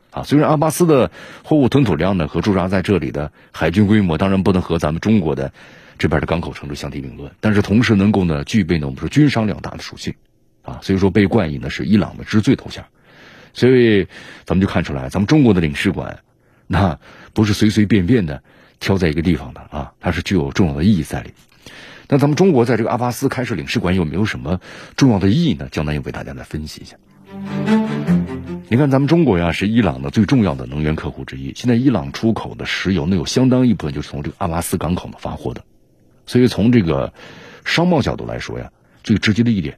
[0.10, 1.12] 啊，虽然阿巴斯的
[1.43, 5.51] 货物吞吐量呢和驻扎在这里的海军规模当然不能和咱们中国的
[5.99, 10.15] 这边的港口城市相提并论，但是同时能够呢具备呢我们说军商两大的属性，
[10.63, 12.86] 啊，所以说被冠以呢是伊朗的之最头衔，
[13.53, 14.08] 所以
[14.45, 16.19] 咱们就看出来，咱们中国的领事馆
[16.65, 16.97] 那
[17.34, 18.41] 不是随随便便的
[18.79, 21.31] 挑在一个地方的啊，它是具有重要的意义在里。
[22.09, 24.61] 那咱们中国在这个阿巴斯开设领事馆有没有什么
[24.95, 25.67] 重要的意义呢？
[25.71, 26.95] 江南又为大家来分析一下。
[28.69, 31.53] 你看，咱们中国呀是伊朗的最重要的能源客户之一。
[31.55, 35.63] 现在伊朗出口的石油呢，有相当一部分就是从这个阿巴斯港口呢发货的。
[36.25, 37.13] 所以从这个
[37.65, 38.71] 商贸角度来说呀，
[39.03, 39.77] 最直接的一点，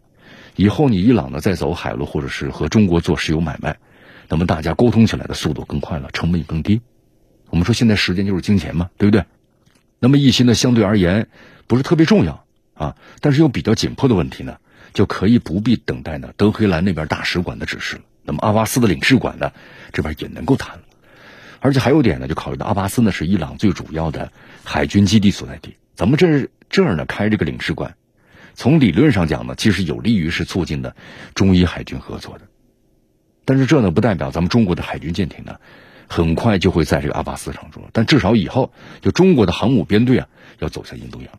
[0.55, 3.77] 以后你伊朗呢再走海路或者是和中国做石油买卖，
[4.27, 6.81] 那么大家沟通起来的速度更快了，成本也更低。
[7.49, 9.25] 我们说现在时间就是金钱嘛，对不对？
[9.99, 11.27] 那么一些呢相对而言
[11.67, 14.57] 不是特别重要啊，但是又比较紧迫的问题呢。
[14.91, 18.01] 就可以不必等待呢德黑兰那边大使馆的指示了。
[18.23, 19.51] 那么阿巴斯的领事馆呢，
[19.93, 20.83] 这边也能够谈了。
[21.59, 24.31] 而且还有点呢，就考虑到阿巴斯呢是伊朗最主要的
[24.63, 25.75] 海军基地所在地。
[25.93, 27.95] 咱们这这儿呢开这个领事馆，
[28.55, 30.95] 从理论上讲呢，其实有利于是促进的
[31.35, 32.47] 中伊海军合作的。
[33.45, 35.59] 但是这呢不代表咱们中国的海军舰艇呢，
[36.09, 37.81] 很快就会在这个阿巴斯上驻。
[37.93, 41.29] 但至少以后就中国的航母编队啊要走向印度洋。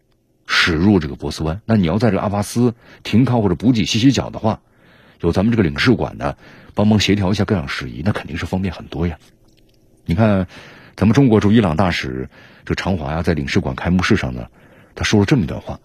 [0.53, 1.61] 驶入这个波斯湾。
[1.65, 4.61] 那你要在这个阿巴斯停靠或者补给洗洗脚的话，
[5.21, 6.37] 有咱们这个领事馆呢，
[6.75, 9.19] 帮忙协调一下各项事宜，那肯定是方便很多呀。
[10.07, 10.49] 你看，
[10.97, 12.29] 咱们中国驻伊朗大使
[12.65, 14.49] 这常华呀，在领事馆开幕式上呢，
[14.97, 15.79] 他说了这么一段话，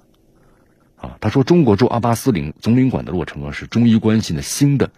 [0.96, 4.90] 啊，他说中国驻阿巴斯领总领馆的落成啊，是中伊关系的新的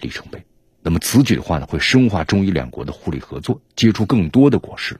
[0.00, 0.44] 里程碑。
[0.82, 4.98] 那么此举的话呢，会深化中伊两国的互利合作，结出更多的果实。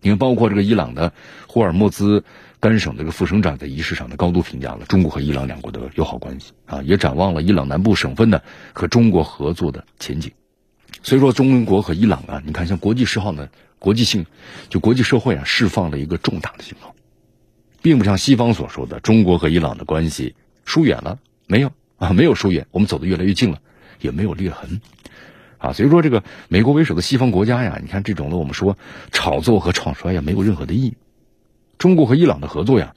[0.00, 1.12] 你看，包括这个伊朗的
[1.46, 2.24] 霍尔木兹
[2.58, 10.32] 干省这个副省长在仪式上的，高度评价了中国和伊朗两国的友好关系啊，也展望了伊朗南部省份的和中国合作的前景。
[11.02, 13.48] 所以说，中国和伊朗啊，你看，像国际十号呢，
[13.78, 14.26] 国际性
[14.70, 16.94] 就国际社会啊，释放了一个重大的信号，
[17.80, 23.60] 并不像西方所说的中国和伊朗的关系疏远了，没有啊，没有疏远，我们走得越来越近了，
[24.00, 24.80] 也没有裂痕。
[25.62, 28.76] 啊，所以说这个美国为首的西方国家呀，你看这种的我们说
[29.12, 30.96] 炒作和唱衰呀，没有任何的意义。
[31.78, 32.94] 中国和伊朗的合作呀，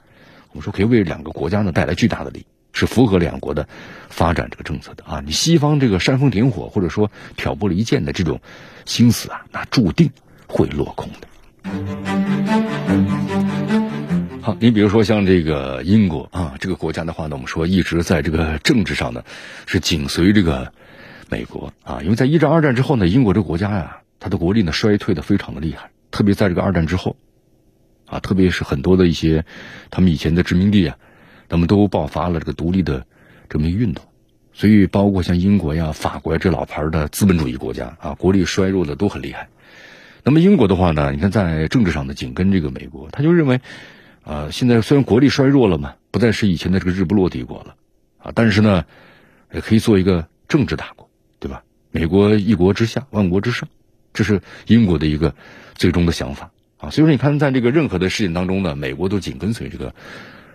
[0.50, 3.68] 我们说可以为两个国家呢带来巨大的利益，是符合两国的
[4.08, 5.22] 发展这个政策的啊。
[5.24, 8.40] 你西方这个煽风点火或者说挑拨离间的这种
[8.84, 10.10] 心思啊，那注定
[10.48, 11.28] 会落空的。
[14.42, 19.22] 好，你比如说像这个英国啊，这个国家的话呢，我们说一直在这个政治上呢
[19.66, 20.72] 是紧随这个。
[21.28, 27.16] 美国啊，因为在一战、二战之后呢，英国这个国家呀，它的国力呢衰退的非常的厉害，特别在这个二战之后，
[28.06, 29.44] 啊，特别是很多的一些
[29.90, 30.96] 他们以前的殖民地啊，
[31.48, 33.06] 那么都爆发了这个独立的
[33.48, 34.04] 这么一个运动，
[34.52, 39.48] 所以包括像英国呀、法国呀这老牌的资本主义国家啊，国力衰弱的都很厉害。
[40.22, 43.60] 那么英国的话呢，你看在政治上呢紧跟这个美国，他就认为，
[44.22, 47.74] 啊，现在虽然国力衰弱了嘛，不再是以前的这个日不落帝国了，
[48.18, 48.84] 啊，但是呢，
[49.52, 51.05] 也可以做一个政治大国。
[51.96, 53.70] 美国一国之下，万国之上，
[54.12, 55.34] 这是英国的一个
[55.74, 56.90] 最终的想法啊。
[56.90, 59.94] 所以说，你看，在这个任何的事情当中呢，美国都紧跟随这个，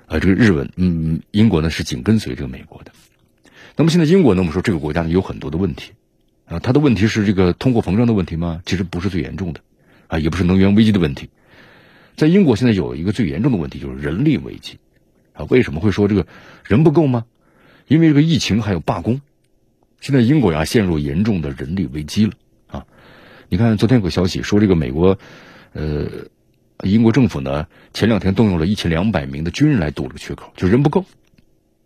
[0.06, 2.92] 呃，这个日本，嗯，英国呢是紧跟随这个美国的。
[3.76, 5.94] 那么现在英国呢，我们说这个国家呢有很多的问题
[6.46, 8.62] 啊，它的问题是这个通货膨胀的问题吗？
[8.68, 9.62] 其实不是最严重的
[10.06, 11.32] 啊，也不是能源危机的问题。
[12.16, 14.78] 在英国现在有一个最严重的问题就是人力危机
[15.34, 15.48] 啊。
[15.50, 16.28] 为什么会说这个
[16.66, 17.26] 人不够吗？
[17.88, 19.22] 因为这个疫情还有罢工。
[20.02, 22.34] 现在英国呀陷入严重的人力危机了
[22.66, 22.86] 啊！
[23.50, 25.20] 你看，昨天有个消息说，这个美国，
[25.74, 26.08] 呃，
[26.84, 31.06] 英国政府呢前两天动用了一千两百名的军人来堵这个缺口，就人不够，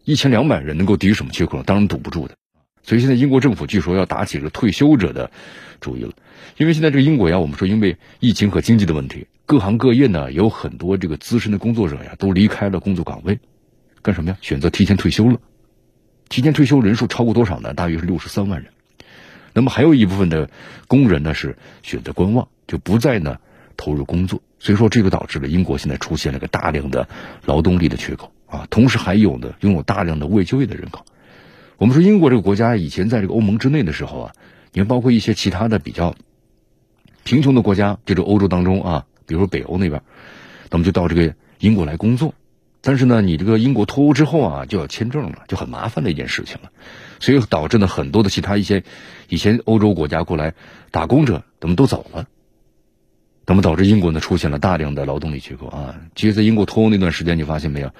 [0.05, 1.61] 一千两百人能够抵什么缺口？
[1.63, 2.35] 当然堵不住的。
[2.83, 5.29] 所以现在英国政府据说要打起这个退休者的
[5.81, 6.13] 主意了，
[6.55, 13.39] 因为现在这个英国呀，我们说因为疫情和经济的问题，各行各业呢有很多这个资深的工作者呀都离开了工作岗位，
[14.01, 14.37] 干什么呀？
[14.39, 15.37] 选择提前退休了。
[16.29, 17.73] 提前退休人数超过多少呢？
[17.73, 18.71] 大约是六十三万人。
[19.53, 20.49] 那么还有一部分的
[20.87, 23.37] 工人呢是选择观望，就不再呢
[23.77, 24.41] 投入工作。
[24.59, 27.07] 所以说，这就导致了英国现在出现了个大量的
[27.45, 28.67] 劳动力的缺口啊。
[28.69, 31.05] 同时还有呢拥有大量的未就业的人口。
[31.77, 34.31] 我们说英国这个国家以前在这个欧盟之内的时候啊，
[34.73, 36.15] 你看包括一些其他的比较
[37.23, 40.01] 贫穷的国家，这种欧洲当中啊，比如说北欧那边，
[40.71, 42.33] 那么就到这个英国来工作。
[42.87, 46.69] 但是呢，你这个英国脱欧之后啊，就要签证了，就很麻烦的一件事情了，
[47.19, 48.83] 所以导致呢很多的其他一些
[49.27, 50.53] 以前欧洲国家过来
[50.91, 52.27] 打工者，他们都走了，
[53.47, 55.95] 那么导致英国呢出现了大量的劳动力缺口啊。
[56.13, 57.91] 其实，在英国脱欧那段时间，你发现没有，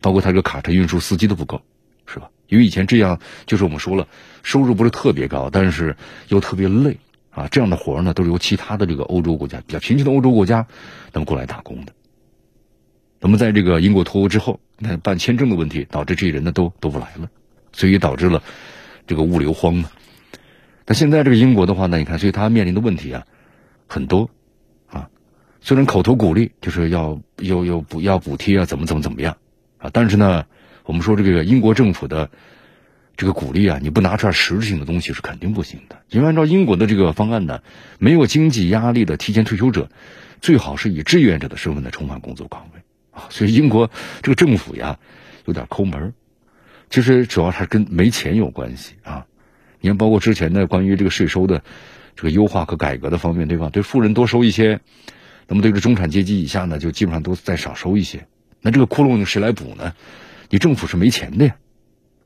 [0.00, 1.62] 包括他这个卡车运输司机都不够，
[2.06, 2.28] 是吧？
[2.48, 4.08] 因为以前这样就是我们说了，
[4.42, 6.98] 收入不是特别高，但是又特别累
[7.30, 10.66] 啊，这样的活呢都是由其他的这个欧洲国家比较贫穷的欧洲国家
[11.12, 11.92] 那么过来打工的。
[13.24, 17.30] 那么，在这个英国脱欧之后，你看办签证的问题，导致这些人呢都都不来了，
[17.72, 18.42] 所以导致了
[19.06, 19.88] 这个物流荒嘛。
[20.84, 23.24] 那现在这个英国的话呢，你看，所以他面临的问题啊
[23.86, 24.28] 很多
[24.88, 25.08] 啊。
[25.60, 29.36] 虽然口头鼓励就是要要要补要补贴啊，怎么怎么怎么样
[29.78, 30.44] 啊，但是呢，
[30.84, 32.28] 我们说这个英国政府的
[33.16, 35.96] 这个鼓励啊，你不拿出来实质性的东西是肯定不行的。
[36.08, 37.60] 因为按照英国的这个方案呢，
[38.00, 39.88] 没有经济压力的提前退休者，
[40.40, 42.81] 最好是以志愿者的身份来重返工作岗位。
[43.12, 43.88] 啊，所以英国
[44.22, 44.98] 这个政府呀，
[45.44, 46.12] 有点抠门
[46.90, 49.26] 其实主要还是跟没钱有关系啊。
[49.80, 51.62] 你看，包括之前的关于这个税收的
[52.14, 53.68] 这个优化和改革的方面，对吧？
[53.70, 54.80] 对富人多收一些，
[55.48, 58.26] 那么对这中产阶级以下呢，就基本上都再少收一些。
[58.60, 59.94] 那这个窟窿谁来补呢？
[60.50, 61.56] 你政府是没钱的呀。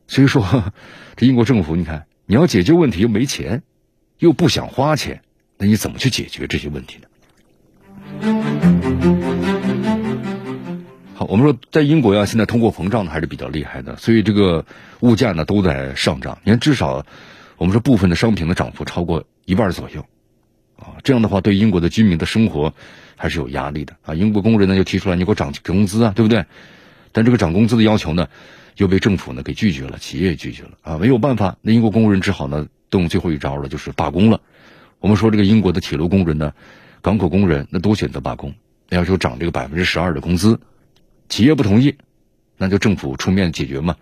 [0.07, 0.73] 所以说，
[1.17, 3.63] 这英国政府，你看你要解决问题又没钱，
[4.19, 5.23] 又不想花钱，
[5.57, 8.86] 那你怎么去解决这些问题呢？
[11.29, 14.65] 我们说在英国呀，现在通货膨胀呢还是比较厉害的，所以这个
[15.01, 16.39] 物价呢都在上涨。
[16.45, 17.05] 你看，至少
[17.57, 20.05] 我们说部分的商品的涨幅超过一半左右，
[20.79, 22.73] 啊，这样的话对英国的居民的生活
[23.17, 24.15] 还是有压力的啊。
[24.15, 26.45] 英国工人呢就提出来，你给我涨工资啊，对不对？
[27.13, 28.29] 但这个涨工资的要求呢，
[28.77, 34.41] 又被政府呢给拒绝了，企业也拒绝了啊，没有办法，那英国工人只好呢动最后一招了，就是罢工了。
[35.01, 36.53] 我们说这个英国的铁路工人呢，
[37.03, 38.55] 港口工人那都选择罢工，
[38.91, 40.61] 要求涨这个百分之十二的工资，
[41.29, 41.97] 企业不同意，
[42.57, 43.97] 那就政府出面解决嘛。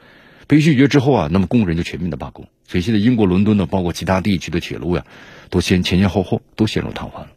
[0.46, 5.06] 被拒绝之后啊，那么工人就全面的罢工，所以现在英国伦敦呢，包括其他地区的铁路呀，
[5.48, 7.28] 都先前前后后都陷入瘫痪了。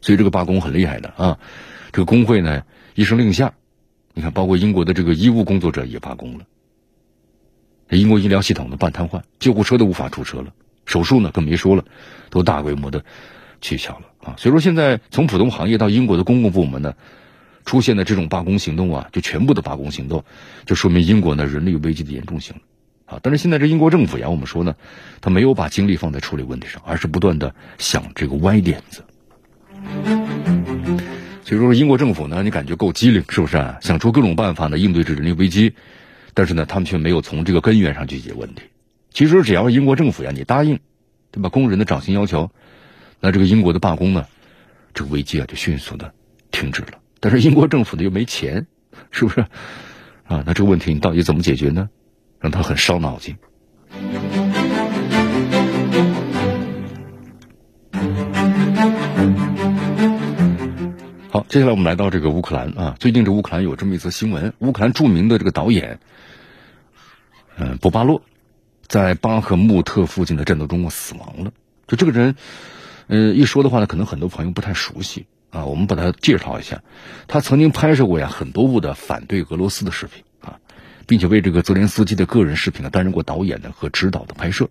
[0.00, 1.38] 所以这个罢工很厉害的啊，
[1.92, 2.62] 这个工会呢
[2.94, 3.52] 一声令下，
[4.14, 6.46] 你看，包括英国的这个医务工作者也罢工了，
[7.90, 10.54] 英国医疗系统呢半瘫痪，救护车都无法出车了，
[10.86, 11.84] 手术呢更别说了，
[12.30, 13.04] 都大规模的
[13.60, 14.34] 取消了啊。
[14.38, 16.94] 所以说，现在从普通行业到英国的公共部门呢。
[17.64, 20.24] 出现的这种罢工行动啊，就全部的罢工行动，
[20.66, 22.54] 就说明英国呢人力危机的严重性
[23.06, 23.20] 啊。
[23.22, 24.74] 但是现在这英国政府呀，我们说呢，
[25.20, 29.04] 他没有把精力放在处理问题上，而是不断的想这个歪点子。
[31.42, 33.78] 所以说，英国政府呢，你感觉够机灵是不是啊？
[33.80, 35.74] 想出各种办法呢应对这人力危机，
[36.32, 38.62] 但是呢，他们却没有从这个根源上去解决问题。
[39.12, 40.78] 其实只要英国政府呀，你答应，
[41.32, 41.48] 对吧？
[41.48, 42.52] 工人的涨薪要求，
[43.18, 44.26] 那这个英国的罢工呢，
[44.94, 46.14] 这个危机啊就迅速的
[46.52, 46.99] 停止了。
[47.20, 48.66] 但是英国政府呢又没钱，
[49.10, 49.42] 是不是？
[50.24, 51.90] 啊，那这个问题你到底怎么解决呢？
[52.40, 53.36] 让他很烧脑筋。
[61.28, 66.00] 好，接下来我们来到这个乌克兰啊，最近这乌克兰有这么一则新闻：乌克兰著名的这个导演，
[67.56, 68.22] 嗯，博巴洛，
[68.86, 71.52] 在巴赫穆特附近的战斗中死亡了。
[71.86, 72.34] 就这个人，
[73.08, 75.26] 嗯，一说的话呢，可能很多朋友不太熟悉。
[75.50, 76.82] 啊，我们把它介绍一下，
[77.26, 80.60] 他曾经拍摄过呀很多部的反对俄罗斯的视频啊，
[81.06, 84.70] 并且为这个泽连斯基的个人视频呢担任过导演的和指导的拍摄，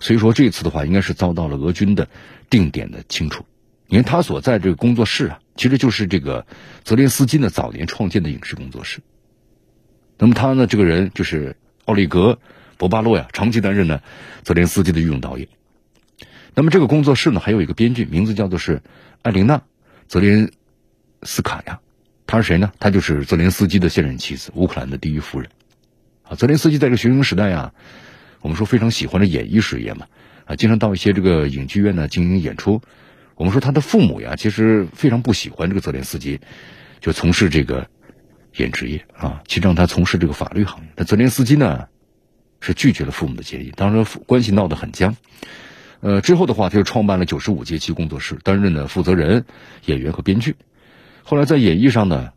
[0.00, 2.08] 所以说这次的话应该是遭到了俄军的
[2.48, 3.44] 定点的清除。
[3.88, 6.46] 因为他所在这个工作室啊，其实就是这个
[6.84, 9.00] 泽连斯基呢早年创建的影视工作室。
[10.16, 12.32] 那么他呢这个人就是奥利格·
[12.78, 14.00] 博巴洛呀，长期担任呢
[14.42, 15.48] 泽连斯基的御用导演。
[16.54, 18.82] 那么这个工作室呢还有一个编剧，名字叫做是
[19.20, 19.62] 艾琳娜。
[20.08, 20.50] 泽连
[21.22, 21.80] 斯卡呀，
[22.26, 22.72] 他是谁呢？
[22.78, 25.50] 他就是泽连斯基的现任妻子，乌克兰的第一夫人。
[26.22, 27.72] 啊，泽连斯基在这学生时代呀，
[28.40, 30.06] 我们说非常喜欢的演艺事业嘛，
[30.44, 32.80] 啊，经常到一些这个影剧院呢进行演出。
[33.34, 36.40] 我们说他的父母呀，其实非常不喜欢这个泽连斯基，
[37.00, 37.88] 就从事这个
[38.56, 40.88] 演职业啊，其实让他从事这个法律行业。
[40.94, 41.88] 但泽连斯基呢，
[42.60, 45.16] 是拒绝了父母的建议，当时关系闹得很僵。
[46.04, 49.46] 呃，之后的话，他就创办了九十五街区工作室，担任了负责人、
[49.86, 50.54] 演员和编剧。
[51.22, 52.34] 后来在演艺上呢，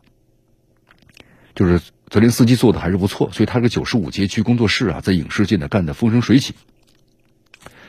[1.54, 6.54] 就是泽连斯基做的还是不错，所以他这个九十五街区工作室啊，在影视界呢干得风生水起。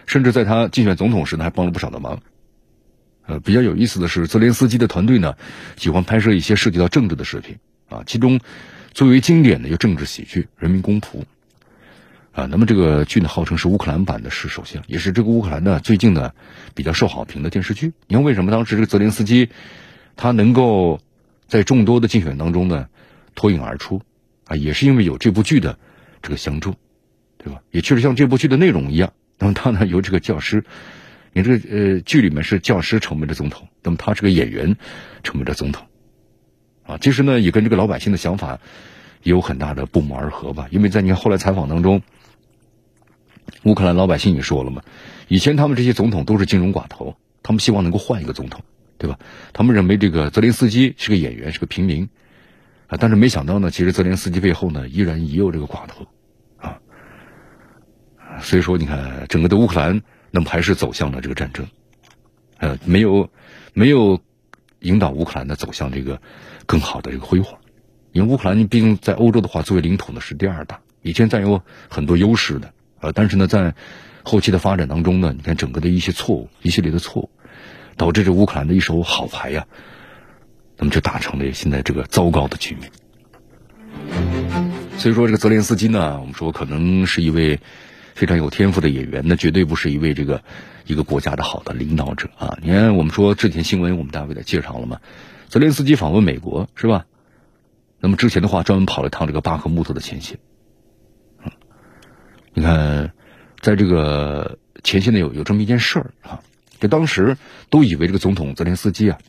[0.06, 2.22] 甚至在他竞选总统时呢，还帮了不少的忙。
[3.26, 5.36] 呃，比较有意思的是，泽连斯基的团队呢，
[5.78, 7.58] 喜欢拍摄一些涉及到政治的视频
[7.88, 8.42] 啊，其中
[8.92, 11.20] 最为经典的就政治喜剧《人民公仆》。
[12.40, 16.32] 啊，那么这个剧呢，号称是乌克兰版的是首相，也是这个乌克兰呢最近呢
[16.74, 17.92] 比较受好评的电视剧。
[18.08, 19.50] 你看为什么当时这个泽连斯基
[20.16, 21.02] 他能够
[21.48, 22.88] 在众多的竞选当中呢
[23.36, 24.02] 脱颖而出
[24.46, 25.78] 啊，也是因为有这部剧的
[26.22, 26.76] 这个相助，
[27.38, 27.60] 对吧？
[27.72, 30.64] 也确实像这部剧的内容一样，那么他呢由这个教师，
[31.34, 34.78] 你这个呃剧里面是教师成为了总统，那么他是个演员
[35.24, 35.88] 成为了总统，
[36.84, 38.62] 啊，其实呢也跟这个老百姓的想法
[39.24, 42.02] 有很大的不谋而合吧，因为在你看后来采访当中。
[43.64, 44.82] 乌克兰老百姓也说了嘛，
[45.28, 48.62] 以前他们这些总统都是金融寡头，他们希望能够换一个总统，
[48.98, 49.20] 对吧？
[49.54, 52.10] 他们认为这个泽连斯基是个演员，是个平民，
[52.88, 56.08] 啊，但是没想到呢，其实泽连斯基背后呢，依然也有这个寡头，
[56.58, 56.80] 啊，
[58.42, 61.68] 所以说你看，整个的乌克兰那么还是走向了这个战争，
[62.58, 63.30] 呃，没有
[63.74, 64.20] 没有
[64.80, 66.22] 引导乌克兰呢走向这个
[66.66, 67.60] 更好的这个辉煌，
[68.12, 72.74] 因为乌克兰毕竟在欧洲的话，作为领土呢是第二大，以前占有很多优势的。
[73.00, 73.74] 啊，但是呢，在
[74.24, 77.30] 后期的发展当中呢，你看整个的一些错误，一系列的错误，
[77.98, 79.66] 导致这乌克兰的一手好牌呀，
[80.78, 82.92] 那么就打成了现在这个糟糕的局面。
[84.98, 87.60] 所以说，这个泽连斯基呢，我们说可能是一位
[88.16, 90.44] 非常有天赋的演员，那绝对不是一位这个
[90.86, 92.58] 一个国家的好的领导者啊。
[92.62, 95.00] 你看，我们说这天新闻，我们大家给他介绍了嘛，
[95.48, 97.06] 泽连斯基访问美国是吧？
[98.02, 100.38] 那么之前的话，专门跑了趟这个巴赫穆特的前线。
[102.54, 103.14] 你看，
[103.62, 106.42] 在这个前线呢，有有这么一件事儿啊，
[106.80, 107.38] 就当时
[107.70, 109.20] 都以为这个总统泽连斯基啊，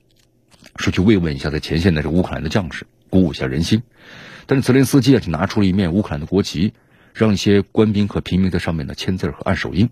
[0.76, 3.82] 是去慰问一下在前线的这乌克兰的将士，鼓舞一下人心。
[4.46, 6.72] 但是泽连斯基啊，就拿出了一面乌克兰的国旗，
[7.12, 9.90] 让一些官兵和平民在上面呢签字和按手印。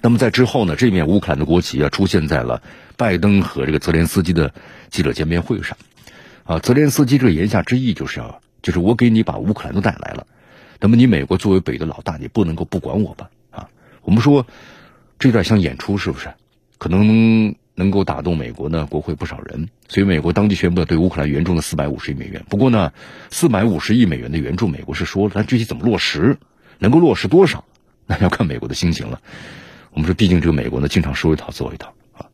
[0.00, 2.62] 那么在之后呢，这面乌克兰的国旗啊出现在了
[2.96, 4.52] 拜登和这个泽连斯基的
[4.90, 5.78] 记者见面会上，
[6.44, 10.26] 啊，泽连斯基这个言下之意就是啊，就是我给你把乌克兰都带来了，
[10.80, 13.28] 那么你美国作为北的老大，你不能够不管我吧？
[13.50, 13.68] 啊，
[14.02, 14.46] 我们说
[15.18, 16.32] 这段像演出是不是？
[16.78, 22.42] 可能能够打动美国呢国会不少人，所以美国当即宣布对乌克兰援助了四百五十亿美元。
[22.48, 22.94] 不过呢，
[23.30, 26.38] 四百五十亿美元的援助，美国是说了，但具体怎么落实，
[26.78, 27.66] 能够落实多少，
[28.06, 29.20] 那要看美国的心情了。
[29.92, 32.26] 我们说，毕竟这个美国呢，经常说一套做一套啊。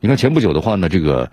[0.00, 1.30] 你看前不久的话呢，这个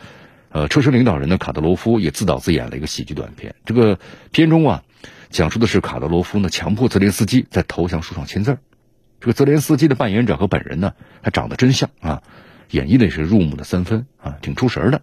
[0.53, 3.55] 呃，车臣领导人呢卡德罗夫也自导自演了一个喜剧短片。
[3.65, 3.99] 这个
[4.31, 4.83] 片中啊，
[5.29, 8.57] 讲述的是卡德罗夫呢强迫泽连斯基在投降书上签字
[9.19, 12.21] 这个泽连斯基的扮演者和本人呢，还长得真像啊，
[12.69, 15.01] 演绎的也是入木的三分啊，挺出神的。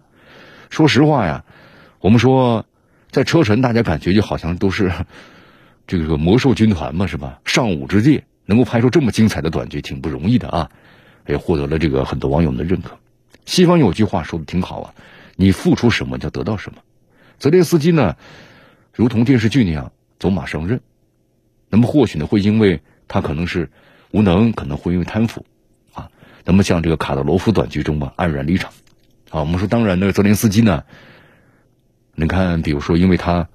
[0.69, 1.43] 说实话呀，
[1.99, 2.65] 我们说
[3.11, 4.91] 在车臣，大家感觉就好像都是
[5.85, 7.39] 这个魔兽军团嘛，是吧？
[7.45, 8.23] 上武之界。
[8.47, 10.71] 能够拍出这么精彩的短剧，挺不容易的啊！
[11.25, 12.97] 也获得了这个很多网友们的认可。
[13.45, 14.93] 西方有句话说的挺好啊，
[15.35, 16.79] 你付出什么就得到什么。
[17.39, 18.15] 泽连斯基呢，
[18.93, 20.79] 如同电视剧那样走马上任，
[21.69, 23.69] 那么或许呢会因为他可能是
[24.11, 25.45] 无能，可能会因为贪腐
[25.93, 26.09] 啊，
[26.45, 28.71] 那么像这个卡德罗夫短剧中吧，黯然离场。
[29.29, 30.83] 啊，我们说当然呢，泽连斯基呢，
[32.15, 33.47] 你看，比如说因为他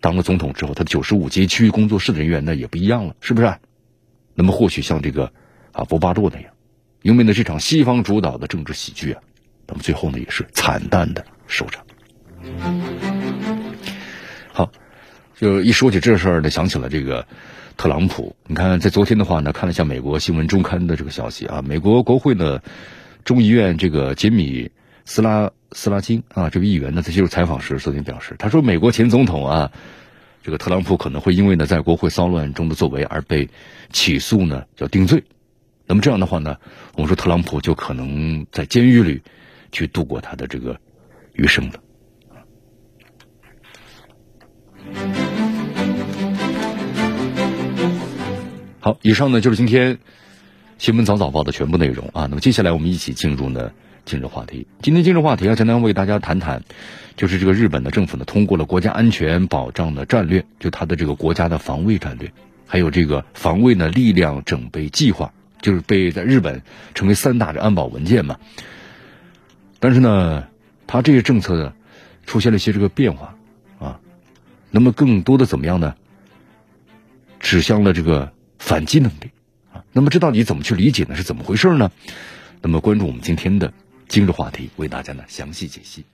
[0.00, 3.54] 当了总统之后，他九十五街区工作室的人员呢也不一样了，是不是？
[4.34, 5.32] 那么或许像这个
[5.72, 6.52] 啊博巴洛那样，
[7.02, 9.22] 因为呢这场西方主导的政治喜剧啊，
[9.72, 11.82] 那么最后呢也是惨淡的收场。
[14.52, 14.70] 好，
[15.34, 17.26] 就一说起这事儿呢，想起了这个
[17.78, 18.36] 特朗普。
[18.46, 22.60] 你看，在昨天的话呢，看了一下美国新闻周刊的这个消息啊，美国国会呢
[23.24, 24.70] 众议院这个杰米
[25.06, 29.72] 斯拉斯拉金啊这位议员呢在接受采访时昨天表示，他说美国前总统啊。
[30.44, 33.48] 这个特朗普可能会因为呢在国会骚乱中的作为而被
[33.92, 35.22] 起诉呢，叫定罪。
[35.86, 36.56] 那么这样的话呢，
[36.96, 39.22] 我们说特朗普就可能在监狱里
[39.72, 40.78] 去度过他的这个
[41.32, 41.80] 余生了。
[48.78, 49.98] 好，以上呢就是今天
[50.78, 52.26] 新闻早早报的全部内容啊。
[52.26, 53.72] 那么接下来我们一起进入呢
[54.04, 54.66] 今日话题。
[54.82, 56.62] 今天今日话题啊，简单为大家谈谈。
[57.14, 62.32] 就是这个日本的政府呢，通过了国家安全保障的战略，就它的这个国家的防卫战略，
[62.66, 66.62] 还有这个防卫呢力量整备计划，就是被在日本
[66.94, 68.38] 成为三大的安保文件嘛。
[69.82, 70.46] 但是呢，
[70.86, 71.74] 他这些政策呢，
[72.24, 73.34] 出现了一些这个变化
[73.80, 73.98] 啊，
[74.70, 75.96] 那么更多的怎么样呢？
[77.40, 79.28] 指向了这个反击能力
[79.72, 79.82] 啊。
[79.92, 81.16] 那么这到底怎么去理解呢？
[81.16, 81.90] 是怎么回事呢？
[82.60, 83.72] 那么关注我们今天的
[84.06, 86.04] 今日话题，为大家呢详细解析。